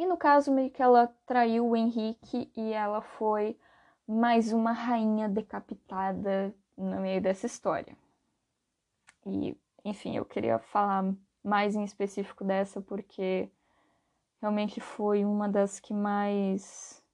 e 0.00 0.06
no 0.06 0.16
caso, 0.16 0.50
meio 0.50 0.70
que 0.70 0.82
ela 0.82 1.14
traiu 1.26 1.68
o 1.68 1.76
Henrique 1.76 2.50
e 2.56 2.72
ela 2.72 3.02
foi 3.02 3.54
mais 4.08 4.50
uma 4.50 4.72
rainha 4.72 5.28
decapitada 5.28 6.54
no 6.74 7.02
meio 7.02 7.20
dessa 7.20 7.44
história. 7.44 7.94
E, 9.26 9.54
enfim, 9.84 10.16
eu 10.16 10.24
queria 10.24 10.58
falar 10.58 11.14
mais 11.44 11.76
em 11.76 11.84
específico 11.84 12.42
dessa 12.42 12.80
porque 12.80 13.50
realmente 14.40 14.80
foi 14.80 15.22
uma 15.22 15.46
das 15.46 15.78
que 15.78 15.92
mais. 15.92 17.04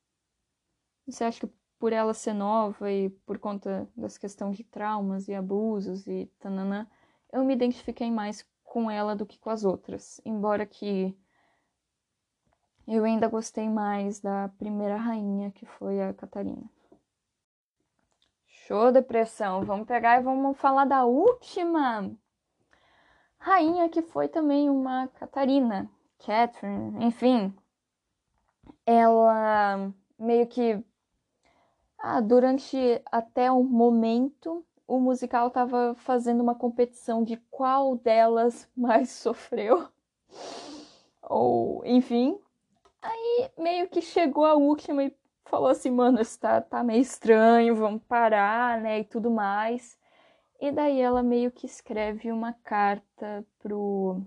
Você 1.09 1.25
acha 1.25 1.45
que 1.45 1.53
por 1.81 1.93
ela 1.93 2.15
ser 2.15 2.35
nova 2.35 2.89
e 2.89 3.11
por 3.27 3.37
conta 3.41 3.89
das 3.97 4.17
questões 4.17 4.57
de 4.57 4.63
traumas 4.63 5.27
e 5.27 5.35
abusos 5.35 6.07
e 6.07 6.31
tananã, 6.39 6.87
eu 7.33 7.45
me 7.45 7.53
identifiquei 7.53 8.13
mais 8.13 8.49
com 8.63 8.89
ela 8.89 9.17
do 9.17 9.27
que 9.27 9.41
com 9.41 9.51
as 9.51 9.65
outras. 9.65 10.21
Embora 10.25 10.65
que 10.65 11.19
eu 12.87 13.05
ainda 13.05 13.29
gostei 13.29 13.69
mais 13.69 14.21
da 14.21 14.49
primeira 14.59 14.97
rainha, 14.97 15.51
que 15.51 15.67
foi 15.67 16.01
a 16.01 16.15
Catarina. 16.15 16.71
Show, 18.47 18.93
depressão. 18.93 19.65
Vamos 19.65 19.87
pegar 19.87 20.19
e 20.19 20.23
vamos 20.23 20.57
falar 20.57 20.85
da 20.85 21.05
última 21.05 22.11
rainha, 23.39 23.89
que 23.89 24.03
foi 24.03 24.29
também 24.29 24.69
uma 24.69 25.09
Catarina, 25.09 25.89
Catherine, 26.19 27.05
enfim. 27.05 27.55
Ela 28.85 29.93
meio 30.19 30.47
que. 30.47 30.83
Ah, 31.99 32.21
durante 32.21 32.77
até 33.11 33.51
o 33.51 33.63
momento, 33.63 34.65
o 34.87 35.01
musical 35.01 35.49
estava 35.49 35.95
fazendo 35.95 36.41
uma 36.43 36.55
competição 36.55 37.25
de 37.25 37.37
qual 37.51 37.97
delas 37.97 38.69
mais 38.77 39.11
sofreu. 39.11 39.89
Ou, 41.23 41.85
enfim, 41.85 42.39
Aí 43.07 43.51
meio 43.57 43.89
que 43.89 44.03
chegou 44.03 44.45
a 44.45 44.55
última 44.55 45.05
e 45.05 45.15
falou 45.45 45.69
assim, 45.69 45.91
mano, 45.91 46.21
isso 46.21 46.39
tá, 46.41 46.61
tá 46.61 46.83
meio 46.83 47.01
estranho, 47.01 47.77
vamos 47.77 48.03
parar, 48.03 48.81
né? 48.81 49.01
E 49.01 49.05
tudo 49.05 49.31
mais. 49.31 49.97
E 50.61 50.73
daí 50.73 51.01
ela 51.01 51.23
meio 51.23 51.53
que 51.53 51.67
escreve 51.67 52.33
uma 52.33 52.53
carta 52.65 53.47
pro 53.61 54.21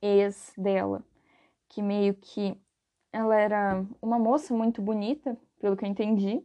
ex 0.00 0.52
dela, 0.56 1.02
que 1.68 1.82
meio 1.82 2.14
que 2.14 2.56
ela 3.12 3.36
era 3.36 3.84
uma 4.00 4.18
moça 4.18 4.54
muito 4.54 4.80
bonita, 4.80 5.36
pelo 5.58 5.76
que 5.76 5.84
eu 5.84 5.88
entendi. 5.88 6.44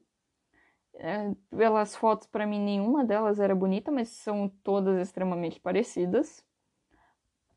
É, 0.95 1.31
pelas 1.49 1.95
fotos, 1.95 2.27
para 2.27 2.47
mim, 2.47 2.59
nenhuma 2.59 3.05
delas 3.05 3.39
era 3.39 3.53
bonita, 3.53 3.91
mas 3.91 4.09
são 4.09 4.49
todas 4.63 4.97
extremamente 4.99 5.59
parecidas. 5.59 6.43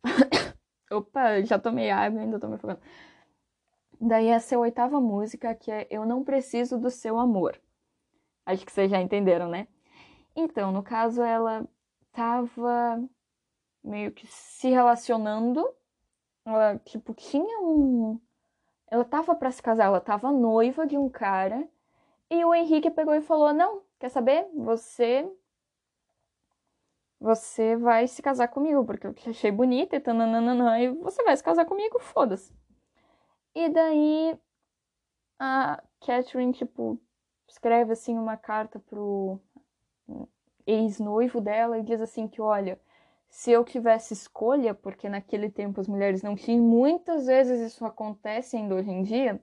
Opa, 0.90 1.40
já 1.42 1.58
tomei 1.58 1.90
água, 1.90 2.20
ainda 2.20 2.38
tô 2.38 2.48
me 2.48 2.56
afogando. 2.56 2.80
Daí 4.00 4.28
essa 4.28 4.54
é 4.54 4.56
a 4.56 4.60
oitava 4.60 5.00
música, 5.00 5.54
que 5.54 5.70
é 5.70 5.86
Eu 5.90 6.06
Não 6.06 6.22
Preciso 6.22 6.78
do 6.78 6.88
Seu 6.88 7.18
Amor. 7.18 7.60
Acho 8.46 8.64
que 8.64 8.70
vocês 8.70 8.90
já 8.90 9.00
entenderam, 9.00 9.48
né? 9.48 9.66
Então, 10.36 10.70
no 10.70 10.82
caso, 10.84 11.20
ela 11.20 11.66
tava 12.12 13.02
meio 13.82 14.12
que 14.12 14.26
se 14.28 14.68
relacionando. 14.68 15.68
Ela, 16.44 16.78
tipo, 16.78 17.12
tinha 17.12 17.60
um. 17.60 18.20
Ela 18.86 19.04
tava 19.04 19.34
para 19.34 19.50
se 19.50 19.62
casar, 19.62 19.86
ela 19.86 20.00
tava 20.00 20.32
noiva 20.32 20.86
de 20.86 20.96
um 20.96 21.08
cara. 21.08 21.68
E 22.30 22.44
o 22.44 22.54
Henrique 22.54 22.90
pegou 22.90 23.14
e 23.14 23.20
falou: 23.20 23.52
Não, 23.52 23.82
quer 23.98 24.10
saber? 24.10 24.46
Você. 24.54 25.28
Você 27.20 27.76
vai 27.76 28.06
se 28.06 28.22
casar 28.22 28.46
comigo, 28.46 28.84
porque 28.84 29.08
eu 29.08 29.12
te 29.12 29.28
achei 29.28 29.50
bonita 29.50 29.96
e 29.96 30.00
tananana, 30.00 30.80
e 30.80 30.88
você 30.88 31.24
vai 31.24 31.36
se 31.36 31.42
casar 31.42 31.64
comigo, 31.64 31.98
foda-se. 31.98 32.54
E 33.54 33.68
daí 33.68 34.38
a 35.38 35.82
Catherine, 36.00 36.52
tipo, 36.52 37.00
escreve 37.46 37.92
assim 37.92 38.18
uma 38.18 38.36
carta 38.36 38.78
pro 38.78 39.40
ex-noivo 40.66 41.40
dela 41.40 41.78
e 41.78 41.82
diz 41.82 42.00
assim 42.00 42.28
que, 42.28 42.40
olha, 42.40 42.78
se 43.28 43.50
eu 43.50 43.64
tivesse 43.64 44.14
escolha, 44.14 44.74
porque 44.74 45.08
naquele 45.08 45.50
tempo 45.50 45.80
as 45.80 45.88
mulheres 45.88 46.22
não 46.22 46.34
tinham, 46.34 46.62
muitas 46.62 47.26
vezes 47.26 47.60
isso 47.60 47.84
acontece 47.84 48.56
ainda 48.56 48.74
hoje 48.74 48.90
em 48.90 49.02
dia, 49.02 49.40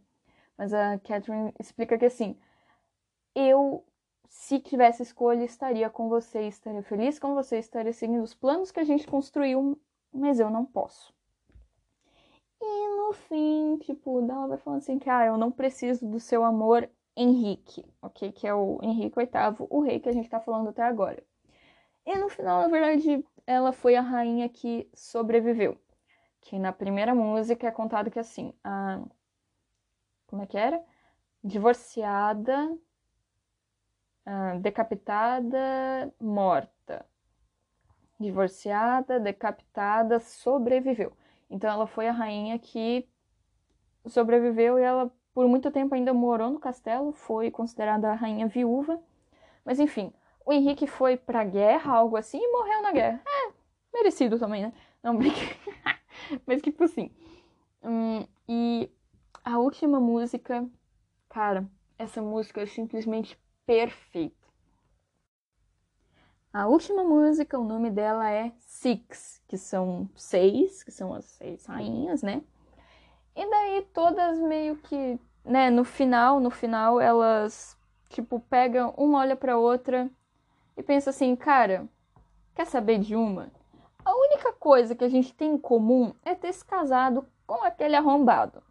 mas 0.58 0.74
a 0.74 0.98
Catherine 1.00 1.54
explica 1.60 1.98
que 1.98 2.06
assim, 2.06 2.38
eu, 3.34 3.84
se 4.30 4.60
tivesse 4.60 5.04
escolha, 5.04 5.44
estaria 5.44 5.90
com 5.90 6.10
você, 6.10 6.48
estaria 6.48 6.84
feliz 6.84 7.20
com 7.20 7.34
você, 7.34 7.58
estaria 7.58 7.94
seguindo 7.94 8.24
os 8.24 8.34
planos 8.34 8.72
que 8.72 8.80
a 8.80 8.84
gente 8.84 9.08
construiu, 9.08 9.80
mas 10.14 10.40
eu 10.40 10.50
não 10.50 10.66
posso. 10.66 11.14
E 12.68 12.98
no 12.98 13.14
fim, 13.14 13.78
tipo, 13.78 14.20
ela 14.20 14.48
vai 14.48 14.58
falando 14.58 14.80
assim 14.80 14.98
que, 14.98 15.10
ah, 15.10 15.26
eu 15.26 15.38
não 15.38 15.52
preciso 15.52 16.08
do 16.08 16.20
seu 16.20 16.44
amor, 16.44 16.90
Henrique, 17.16 17.86
ok? 18.02 18.32
Que 18.32 18.48
é 18.48 18.54
o 18.54 18.80
Henrique 18.82 19.18
VIII, 19.18 19.68
o 19.70 19.82
rei 19.82 20.00
que 20.00 20.10
a 20.10 20.12
gente 20.12 20.30
tá 20.30 20.40
falando 20.40 20.70
até 20.70 20.84
agora. 20.84 21.24
E 22.06 22.16
no 22.18 22.28
final, 22.30 22.62
na 22.62 22.68
verdade, 22.68 23.26
ela 23.46 23.72
foi 23.72 23.96
a 23.96 24.02
rainha 24.02 24.50
que 24.50 24.90
sobreviveu. 24.94 25.78
Que 26.42 26.60
na 26.60 26.72
primeira 26.74 27.16
música 27.16 27.68
é 27.68 27.72
contado 27.72 28.12
que 28.12 28.20
assim, 28.20 28.54
a... 28.64 29.02
como 30.28 30.42
é 30.44 30.48
que 30.48 30.58
era? 30.58 30.84
Divorciada, 31.44 32.76
decapitada, 34.62 36.14
morta. 36.20 37.06
Divorciada, 38.20 39.20
decapitada, 39.20 40.20
sobreviveu. 40.20 41.16
Então 41.50 41.70
ela 41.72 41.88
foi 41.88 42.08
a 42.08 42.12
rainha 42.12 42.58
que 42.60 43.08
sobreviveu 44.06 44.80
e 44.80 44.84
ela 44.84 45.12
por 45.34 45.48
muito 45.48 45.70
tempo 45.70 45.94
ainda 45.94 46.14
morou 46.14 46.50
no 46.50 46.60
castelo, 46.60 47.12
foi 47.12 47.52
considerada 47.52 48.10
a 48.10 48.16
rainha 48.16 48.48
viúva. 48.48 49.02
Mas 49.66 49.80
enfim, 49.80 50.14
o 50.46 50.54
Henrique 50.54 50.88
foi 50.88 51.18
pra 51.18 51.44
guerra, 51.44 51.94
algo 51.94 52.16
assim, 52.16 52.40
e 52.42 52.52
morreu 52.52 52.82
na 52.82 52.94
guerra. 52.94 53.22
É, 53.28 53.54
merecido 53.94 54.40
também, 54.40 54.62
né? 54.64 54.74
Não, 55.04 55.16
brinque. 55.18 55.58
Mas 56.46 56.62
tipo 56.62 56.84
assim. 56.86 57.12
Hum, 57.84 58.26
e 58.48 58.90
a 59.44 59.60
última 59.60 60.00
música, 60.00 60.68
cara, 61.30 61.70
essa 61.98 62.22
música 62.22 62.62
é 62.62 62.66
simplesmente 62.66 63.38
perfeita. 63.66 64.45
A 66.56 66.68
última 66.68 67.04
música, 67.04 67.60
o 67.60 67.66
nome 67.66 67.92
dela 67.92 68.32
é 68.32 68.54
Six, 68.60 69.44
que 69.46 69.58
são 69.58 70.10
seis, 70.16 70.84
que 70.84 70.90
são 70.90 71.14
as 71.14 71.26
seis 71.26 71.66
rainhas, 71.66 72.24
né? 72.24 72.42
E 73.36 73.46
daí 73.46 73.82
todas 73.94 74.40
meio 74.40 74.78
que, 74.78 75.20
né, 75.44 75.70
no 75.70 75.84
final, 75.84 76.40
no 76.40 76.50
final 76.50 77.02
elas 77.02 77.78
tipo 78.08 78.40
pegam 78.40 78.94
uma 78.96 79.20
olha 79.20 79.36
para 79.36 79.58
outra 79.58 80.10
e 80.78 80.82
pensa 80.82 81.10
assim, 81.10 81.36
cara, 81.36 81.90
quer 82.56 82.66
saber 82.66 83.00
de 83.00 83.18
uma? 83.18 83.52
A 84.06 84.16
única 84.16 84.54
coisa 84.54 84.96
que 84.96 85.04
a 85.04 85.10
gente 85.10 85.34
tem 85.34 85.56
em 85.56 85.58
comum 85.58 86.14
é 86.24 86.34
ter 86.34 86.54
se 86.54 86.64
casado 86.64 87.28
com 87.46 87.66
aquele 87.66 87.98
arrombado. 87.98 88.64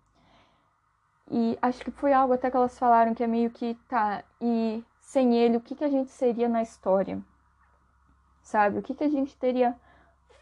E 1.30 1.58
acho 1.60 1.84
que 1.84 1.90
foi 1.90 2.14
algo 2.14 2.32
até 2.32 2.50
que 2.50 2.56
elas 2.56 2.78
falaram 2.78 3.12
que 3.12 3.22
é 3.22 3.26
meio 3.26 3.50
que 3.50 3.74
tá, 3.90 4.24
e 4.40 4.82
sem 5.02 5.36
ele, 5.36 5.58
o 5.58 5.60
que, 5.60 5.74
que 5.74 5.84
a 5.84 5.90
gente 5.90 6.10
seria 6.10 6.48
na 6.48 6.62
história? 6.62 7.22
Sabe? 8.44 8.78
O 8.78 8.82
que, 8.82 8.94
que 8.94 9.02
a 9.02 9.08
gente 9.08 9.36
teria 9.36 9.74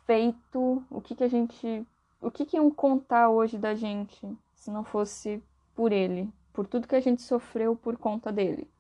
feito, 0.05 0.85
o 0.91 1.01
que, 1.01 1.15
que 1.15 1.25
a 1.25 1.29
gente. 1.29 1.87
O 2.21 2.31
que, 2.31 2.45
que 2.45 2.57
iam 2.57 2.71
contar 2.71 3.31
hoje 3.31 3.57
da 3.57 3.75
gente 3.75 4.21
se 4.55 4.71
não 4.71 4.85
fosse 4.85 5.43
por 5.75 5.91
ele, 5.91 6.31
por 6.53 6.67
tudo 6.67 6.87
que 6.87 6.95
a 6.95 7.01
gente 7.01 7.23
sofreu 7.23 7.75
por 7.75 7.97
conta 7.97 8.31
dele. 8.31 8.71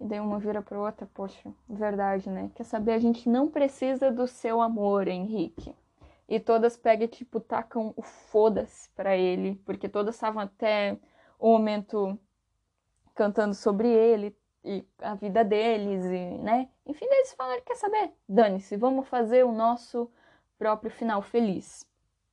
E 0.00 0.04
daí 0.04 0.20
uma 0.20 0.38
vira 0.38 0.62
para 0.62 0.78
outra, 0.78 1.08
poxa, 1.12 1.52
verdade, 1.68 2.30
né? 2.30 2.50
Quer 2.54 2.64
saber? 2.64 2.92
A 2.92 2.98
gente 2.98 3.28
não 3.28 3.48
precisa 3.48 4.10
do 4.10 4.26
seu 4.26 4.60
amor, 4.60 5.08
Henrique. 5.08 5.74
E 6.28 6.38
todas 6.38 6.76
pegam 6.76 7.04
e, 7.04 7.08
tipo, 7.08 7.40
tacam 7.40 7.92
o 7.96 8.02
foda-se 8.02 8.88
pra 8.90 9.16
ele, 9.16 9.60
porque 9.64 9.88
todas 9.88 10.14
estavam 10.14 10.42
até 10.42 10.96
o 11.38 11.48
momento 11.52 12.18
cantando 13.14 13.54
sobre 13.54 13.88
ele 13.88 14.36
e 14.64 14.84
a 15.00 15.14
vida 15.14 15.44
deles, 15.44 16.04
e, 16.04 16.38
né? 16.42 16.68
Enfim, 16.88 17.04
eles 17.04 17.34
falaram, 17.34 17.62
quer 17.62 17.76
saber? 17.76 18.12
Dane-se, 18.26 18.74
vamos 18.76 19.06
fazer 19.08 19.44
o 19.44 19.52
nosso 19.52 20.10
próprio 20.58 20.90
final 20.90 21.20
feliz. 21.20 21.86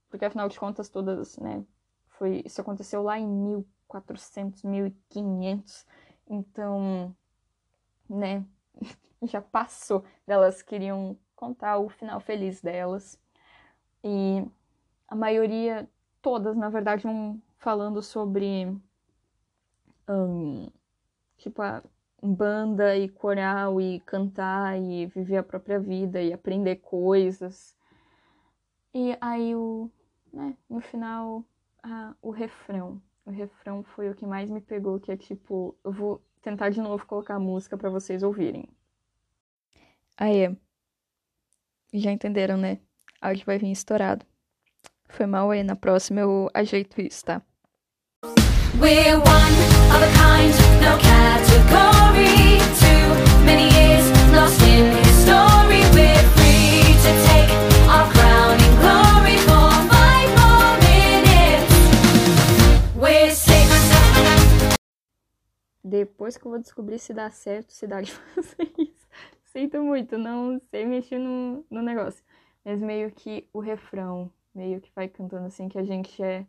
Porque 0.10 0.24
afinal 0.24 0.48
de 0.48 0.58
contas, 0.58 0.88
todas, 0.88 1.38
né? 1.38 1.66
Foi, 2.08 2.42
isso 2.46 2.62
aconteceu 2.62 3.04
lá 3.04 3.20
em 3.20 3.28
1400, 3.28 4.64
1500. 4.64 5.86
Então, 6.26 7.14
né? 8.10 8.46
Já 9.24 9.42
passou. 9.42 10.06
Elas 10.26 10.62
queriam 10.62 11.18
contar 11.36 11.78
o 11.78 11.90
final 11.90 12.22
feliz 12.22 12.62
delas. 12.62 13.20
E 14.02 14.42
a 15.06 15.16
maioria, 15.16 15.90
todas, 16.22 16.56
na 16.56 16.70
verdade, 16.70 17.04
vão 17.04 17.42
falando 17.58 18.02
sobre. 18.02 18.68
Um, 20.08 20.70
tipo, 21.38 21.62
a 21.62 21.84
banda 22.26 22.96
e 22.98 23.08
coral 23.08 23.80
e 23.80 24.00
cantar 24.02 24.80
e 24.80 25.06
viver 25.08 25.38
a 25.38 25.44
própria 25.44 25.80
vida 25.80 26.22
e 26.22 26.34
aprender 26.34 26.78
coisas. 26.78 27.76
E 28.94 29.18
aí 29.22 29.56
o, 29.56 29.90
né, 30.34 30.56
no 30.70 30.82
final, 30.82 31.44
a, 31.84 32.14
o 32.22 32.32
refrão. 32.32 33.02
O 33.26 33.32
refrão 33.32 33.84
foi 33.84 34.10
o 34.10 34.16
que 34.16 34.26
mais 34.26 34.50
me 34.50 34.62
pegou, 34.62 35.00
que 35.00 35.12
é 35.12 35.18
tipo, 35.18 35.76
eu 35.84 35.92
vou 35.92 36.22
tentar 36.42 36.70
de 36.70 36.80
novo 36.80 37.06
colocar 37.06 37.36
a 37.36 37.40
música 37.40 37.78
para 37.78 37.90
vocês 37.90 38.22
ouvirem. 38.22 38.70
Aí, 40.18 40.56
já 41.94 42.12
entenderam, 42.12 42.58
né? 42.58 42.80
Áudio 43.22 43.46
vai 43.46 43.58
vir 43.58 43.72
estourado. 43.72 44.26
Foi 45.10 45.26
mal 45.26 45.50
aí, 45.52 45.64
na 45.64 45.76
próxima 45.76 46.22
eu 46.22 46.50
ajeito 46.54 47.02
isso, 47.02 47.26
tá? 47.26 47.42
We're 48.80 49.16
one 49.16 49.56
of 49.92 50.04
a 50.04 50.12
kind, 50.14 50.75
Depois 65.96 66.36
que 66.36 66.46
eu 66.46 66.52
vou 66.52 66.60
descobrir 66.60 67.00
se 67.00 67.14
dá 67.14 67.30
certo, 67.30 67.72
se 67.72 67.86
dá 67.86 68.02
de 68.02 68.12
fazer 68.34 68.74
isso. 68.78 69.08
Sinto 69.44 69.82
muito, 69.82 70.18
não 70.18 70.60
sei 70.72 70.84
mexer 70.84 71.20
no, 71.20 71.64
no 71.70 71.82
negócio. 71.82 72.24
Mas 72.66 72.82
meio 72.82 73.12
que 73.12 73.48
o 73.54 73.60
refrão, 73.60 74.32
meio 74.54 74.82
que 74.82 74.92
vai 74.96 75.08
cantando 75.08 75.46
assim 75.46 75.70
que 75.70 75.78
a 75.78 75.84
gente 75.84 76.22
é 76.22 76.46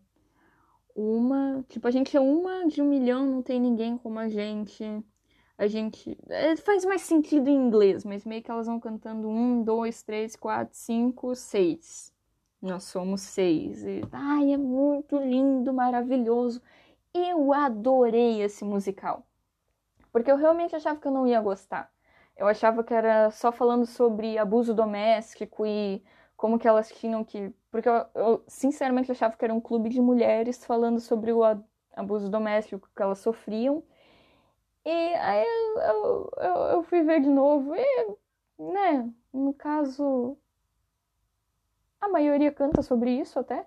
uma. 0.96 1.64
Tipo, 1.68 1.87
a 1.87 1.90
gente 1.90 2.16
é 2.16 2.20
uma 2.20 2.66
de 2.66 2.80
um 2.82 2.88
milhão, 2.88 3.26
não 3.26 3.42
tem 3.42 3.61
ninguém 3.61 3.98
como 3.98 4.18
a 4.18 4.28
gente. 4.28 4.85
A 5.59 5.66
gente. 5.66 6.16
É, 6.28 6.56
faz 6.56 6.85
mais 6.85 7.02
sentido 7.02 7.48
em 7.48 7.54
inglês, 7.54 8.04
mas 8.04 8.24
meio 8.24 8.42
que 8.42 8.50
elas 8.50 8.66
vão 8.66 8.80
cantando 8.80 9.28
um, 9.28 9.62
dois, 9.62 10.02
três, 10.02 10.35
quatro, 10.35 10.76
cinco, 10.76 11.34
seis. 11.34 12.12
Nós 12.61 12.84
somos 12.84 13.20
seis. 13.20 13.84
E, 13.84 14.03
ai, 14.11 14.53
é 14.53 14.57
muito 14.57 15.16
lindo, 15.18 15.72
maravilhoso. 15.72 16.62
Eu 17.14 17.53
adorei 17.53 18.42
esse 18.42 18.64
musical. 18.64 19.26
Porque 20.12 20.30
eu 20.30 20.36
realmente 20.36 20.74
achava 20.74 20.99
que 20.99 21.07
eu 21.07 21.12
não 21.12 21.26
ia 21.26 21.40
gostar. 21.40 21.92
Eu 22.36 22.47
achava 22.47 22.84
que 22.84 22.92
era 22.94 23.30
só 23.30 23.53
falando 23.53 23.86
sobre 23.86 24.38
abuso 24.38 24.74
doméstico 24.74 25.66
e 25.66 26.03
como 26.37 26.59
que 26.59 26.68
elas 26.68 26.89
tinham 26.91 27.24
que. 27.24 27.53
Porque 27.70 27.89
eu, 27.89 28.07
eu, 28.14 28.45
sinceramente 28.47 29.11
achava 29.11 29.37
que 29.37 29.45
era 29.45 29.55
um 29.55 29.61
clube 29.61 29.89
de 29.89 30.01
mulheres 30.01 30.64
falando 30.64 31.01
sobre 31.01 31.32
o 31.32 31.43
abuso 31.95 32.30
doméstico 32.30 32.89
que 32.95 33.03
elas 33.03 33.18
sofriam. 33.18 33.82
E 34.84 34.91
aí 34.91 35.45
eu, 35.45 36.30
eu, 36.39 36.55
eu 36.74 36.82
fui 36.84 37.03
ver 37.03 37.20
de 37.20 37.28
novo. 37.28 37.74
E, 37.74 38.16
né, 38.59 39.11
no 39.32 39.53
caso. 39.55 40.37
A 42.01 42.09
maioria 42.09 42.53
canta 42.53 42.82
sobre 42.82 43.11
isso 43.11 43.39
até. 43.39 43.66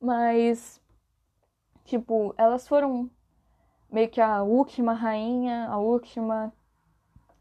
Mas. 0.00 0.80
Tipo, 1.84 2.34
elas 2.36 2.66
foram 2.66 3.10
meio 3.90 4.08
que 4.10 4.20
a 4.20 4.42
última 4.42 4.92
rainha, 4.92 5.68
a 5.68 5.78
última 5.78 6.52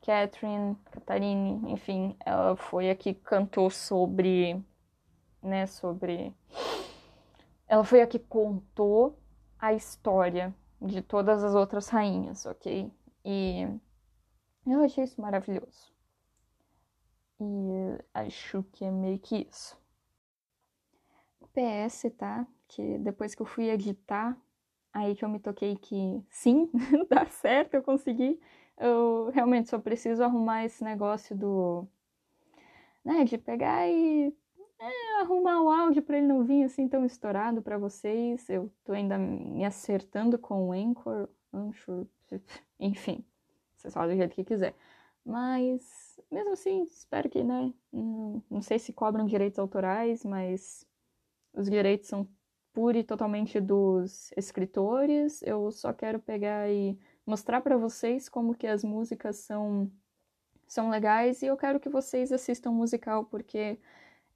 Catherine, 0.05 0.77
Catarine, 0.91 1.71
enfim, 1.71 2.15
ela 2.23 2.55
foi 2.55 2.91
a 2.91 2.95
que 2.95 3.15
cantou 3.15 3.71
sobre, 3.71 4.63
né, 5.41 5.65
sobre... 5.65 6.31
Ela 7.67 7.83
foi 7.83 8.01
a 8.01 8.07
que 8.07 8.19
contou 8.19 9.17
a 9.57 9.73
história 9.73 10.53
de 10.79 11.01
todas 11.01 11.43
as 11.43 11.55
outras 11.55 11.89
rainhas, 11.89 12.45
ok? 12.45 12.91
E 13.25 13.67
eu 14.67 14.83
achei 14.83 15.03
isso 15.03 15.19
maravilhoso. 15.19 15.91
E 17.39 18.03
acho 18.13 18.61
que 18.73 18.85
é 18.85 18.91
meio 18.91 19.17
que 19.17 19.47
isso. 19.49 19.75
PS, 21.51 22.11
tá? 22.11 22.45
Que 22.67 22.99
depois 22.99 23.33
que 23.33 23.41
eu 23.41 23.45
fui 23.47 23.69
editar, 23.69 24.37
aí 24.93 25.15
que 25.15 25.25
eu 25.25 25.29
me 25.29 25.39
toquei 25.39 25.75
que 25.75 26.23
sim, 26.29 26.69
dá 27.09 27.25
certo, 27.25 27.73
eu 27.73 27.81
consegui. 27.81 28.39
Eu 28.77 29.29
realmente 29.33 29.69
só 29.69 29.79
preciso 29.79 30.23
arrumar 30.23 30.65
esse 30.65 30.83
negócio 30.83 31.35
do. 31.35 31.87
né, 33.03 33.23
de 33.23 33.37
pegar 33.37 33.87
e 33.87 34.33
é, 34.79 35.21
arrumar 35.21 35.61
o 35.61 35.69
áudio 35.69 36.03
para 36.03 36.17
ele 36.17 36.27
não 36.27 36.43
vir 36.43 36.63
assim 36.63 36.87
tão 36.87 37.05
estourado 37.05 37.61
para 37.61 37.77
vocês. 37.77 38.49
Eu 38.49 38.71
tô 38.83 38.93
ainda 38.93 39.17
me 39.17 39.63
acertando 39.65 40.37
com 40.37 40.69
o 40.69 40.71
Anchor, 40.73 41.29
Anchor, 41.53 42.05
enfim, 42.79 43.25
vocês 43.77 43.93
falam 43.93 44.09
do 44.09 44.17
jeito 44.17 44.35
que 44.35 44.43
quiser. 44.43 44.75
Mas, 45.25 46.19
mesmo 46.31 46.51
assim, 46.51 46.83
espero 46.83 47.29
que, 47.29 47.43
né? 47.43 47.73
Não, 47.91 48.43
não 48.49 48.61
sei 48.61 48.77
se 48.77 48.93
cobram 48.93 49.25
direitos 49.25 49.57
autorais, 49.57 50.23
mas 50.23 50.85
os 51.53 51.69
direitos 51.69 52.07
são 52.07 52.27
pura 52.73 52.99
e 52.99 53.03
totalmente 53.03 53.59
dos 53.59 54.31
escritores. 54.37 55.41
Eu 55.41 55.71
só 55.71 55.93
quero 55.93 56.19
pegar 56.19 56.69
e 56.69 56.99
mostrar 57.25 57.61
para 57.61 57.77
vocês 57.77 58.29
como 58.29 58.55
que 58.55 58.67
as 58.67 58.83
músicas 58.83 59.37
são 59.37 59.91
são 60.67 60.89
legais 60.89 61.41
e 61.41 61.45
eu 61.45 61.57
quero 61.57 61.79
que 61.79 61.89
vocês 61.89 62.31
assistam 62.31 62.71
o 62.71 62.73
musical 62.73 63.25
porque 63.25 63.79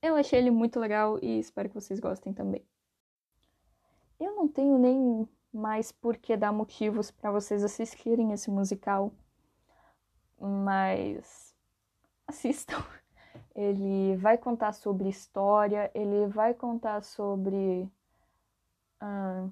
eu 0.01 0.15
achei 0.15 0.39
ele 0.39 0.51
muito 0.51 0.79
legal 0.79 1.19
e 1.21 1.39
espero 1.39 1.69
que 1.69 1.75
vocês 1.75 1.99
gostem 1.99 2.33
também. 2.33 2.65
Eu 4.19 4.35
não 4.35 4.47
tenho 4.47 4.77
nem 4.77 5.27
mais 5.51 5.91
por 5.91 6.17
que 6.17 6.37
dar 6.37 6.51
motivos 6.51 7.11
para 7.11 7.31
vocês 7.31 7.63
assistirem 7.63 8.31
esse 8.31 8.49
musical, 8.51 9.13
mas 10.39 11.55
assistam. 12.27 12.77
Ele 13.55 14.15
vai 14.17 14.37
contar 14.37 14.73
sobre 14.73 15.09
história, 15.09 15.91
ele 15.93 16.27
vai 16.27 16.53
contar 16.53 17.03
sobre 17.03 17.91
uh, 19.01 19.51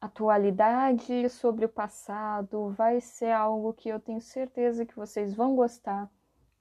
atualidade, 0.00 1.28
sobre 1.28 1.64
o 1.64 1.68
passado. 1.68 2.70
Vai 2.70 3.00
ser 3.00 3.32
algo 3.32 3.72
que 3.72 3.88
eu 3.88 4.00
tenho 4.00 4.20
certeza 4.20 4.86
que 4.86 4.96
vocês 4.96 5.34
vão 5.34 5.56
gostar, 5.56 6.10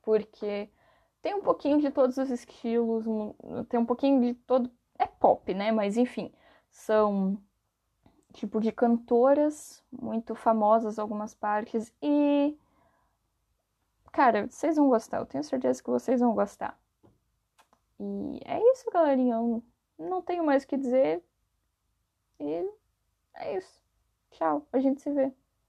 porque 0.02 0.70
tem 1.22 1.36
um 1.36 1.42
pouquinho 1.42 1.80
de 1.80 1.92
todos 1.92 2.18
os 2.18 2.30
estilos, 2.30 3.06
tem 3.70 3.80
um 3.80 3.86
pouquinho 3.86 4.22
de 4.22 4.34
todo. 4.34 4.72
É 4.98 5.06
pop, 5.06 5.54
né? 5.54 5.72
Mas 5.72 5.98
enfim, 5.98 6.34
são 6.70 7.38
tipo 8.34 8.60
de 8.62 8.72
cantoras 8.72 9.84
muito 9.92 10.36
famosas 10.36 11.00
algumas 11.00 11.34
partes 11.34 11.92
e 12.02 12.56
cara, 14.12 14.48
vocês 14.48 14.76
vão 14.78 14.90
gostar, 14.90 15.20
eu 15.20 15.26
tenho 15.26 15.44
certeza 15.44 15.82
que 15.84 15.90
vocês 15.90 16.20
vão 16.20 16.34
gostar. 16.34 16.80
E 18.00 18.40
é 18.46 18.60
isso, 18.72 18.90
galerinha, 18.92 19.36
eu 19.36 19.64
não 19.98 20.22
tenho 20.22 20.46
mais 20.46 20.64
o 20.64 20.68
que 20.68 20.78
dizer. 20.78 21.24
E 22.40 22.70
é 23.38 23.58
isso. 23.58 23.82
Tchau, 24.32 24.68
a 24.72 24.80
gente 24.80 25.02
se 25.02 25.12
vê. 25.12 25.34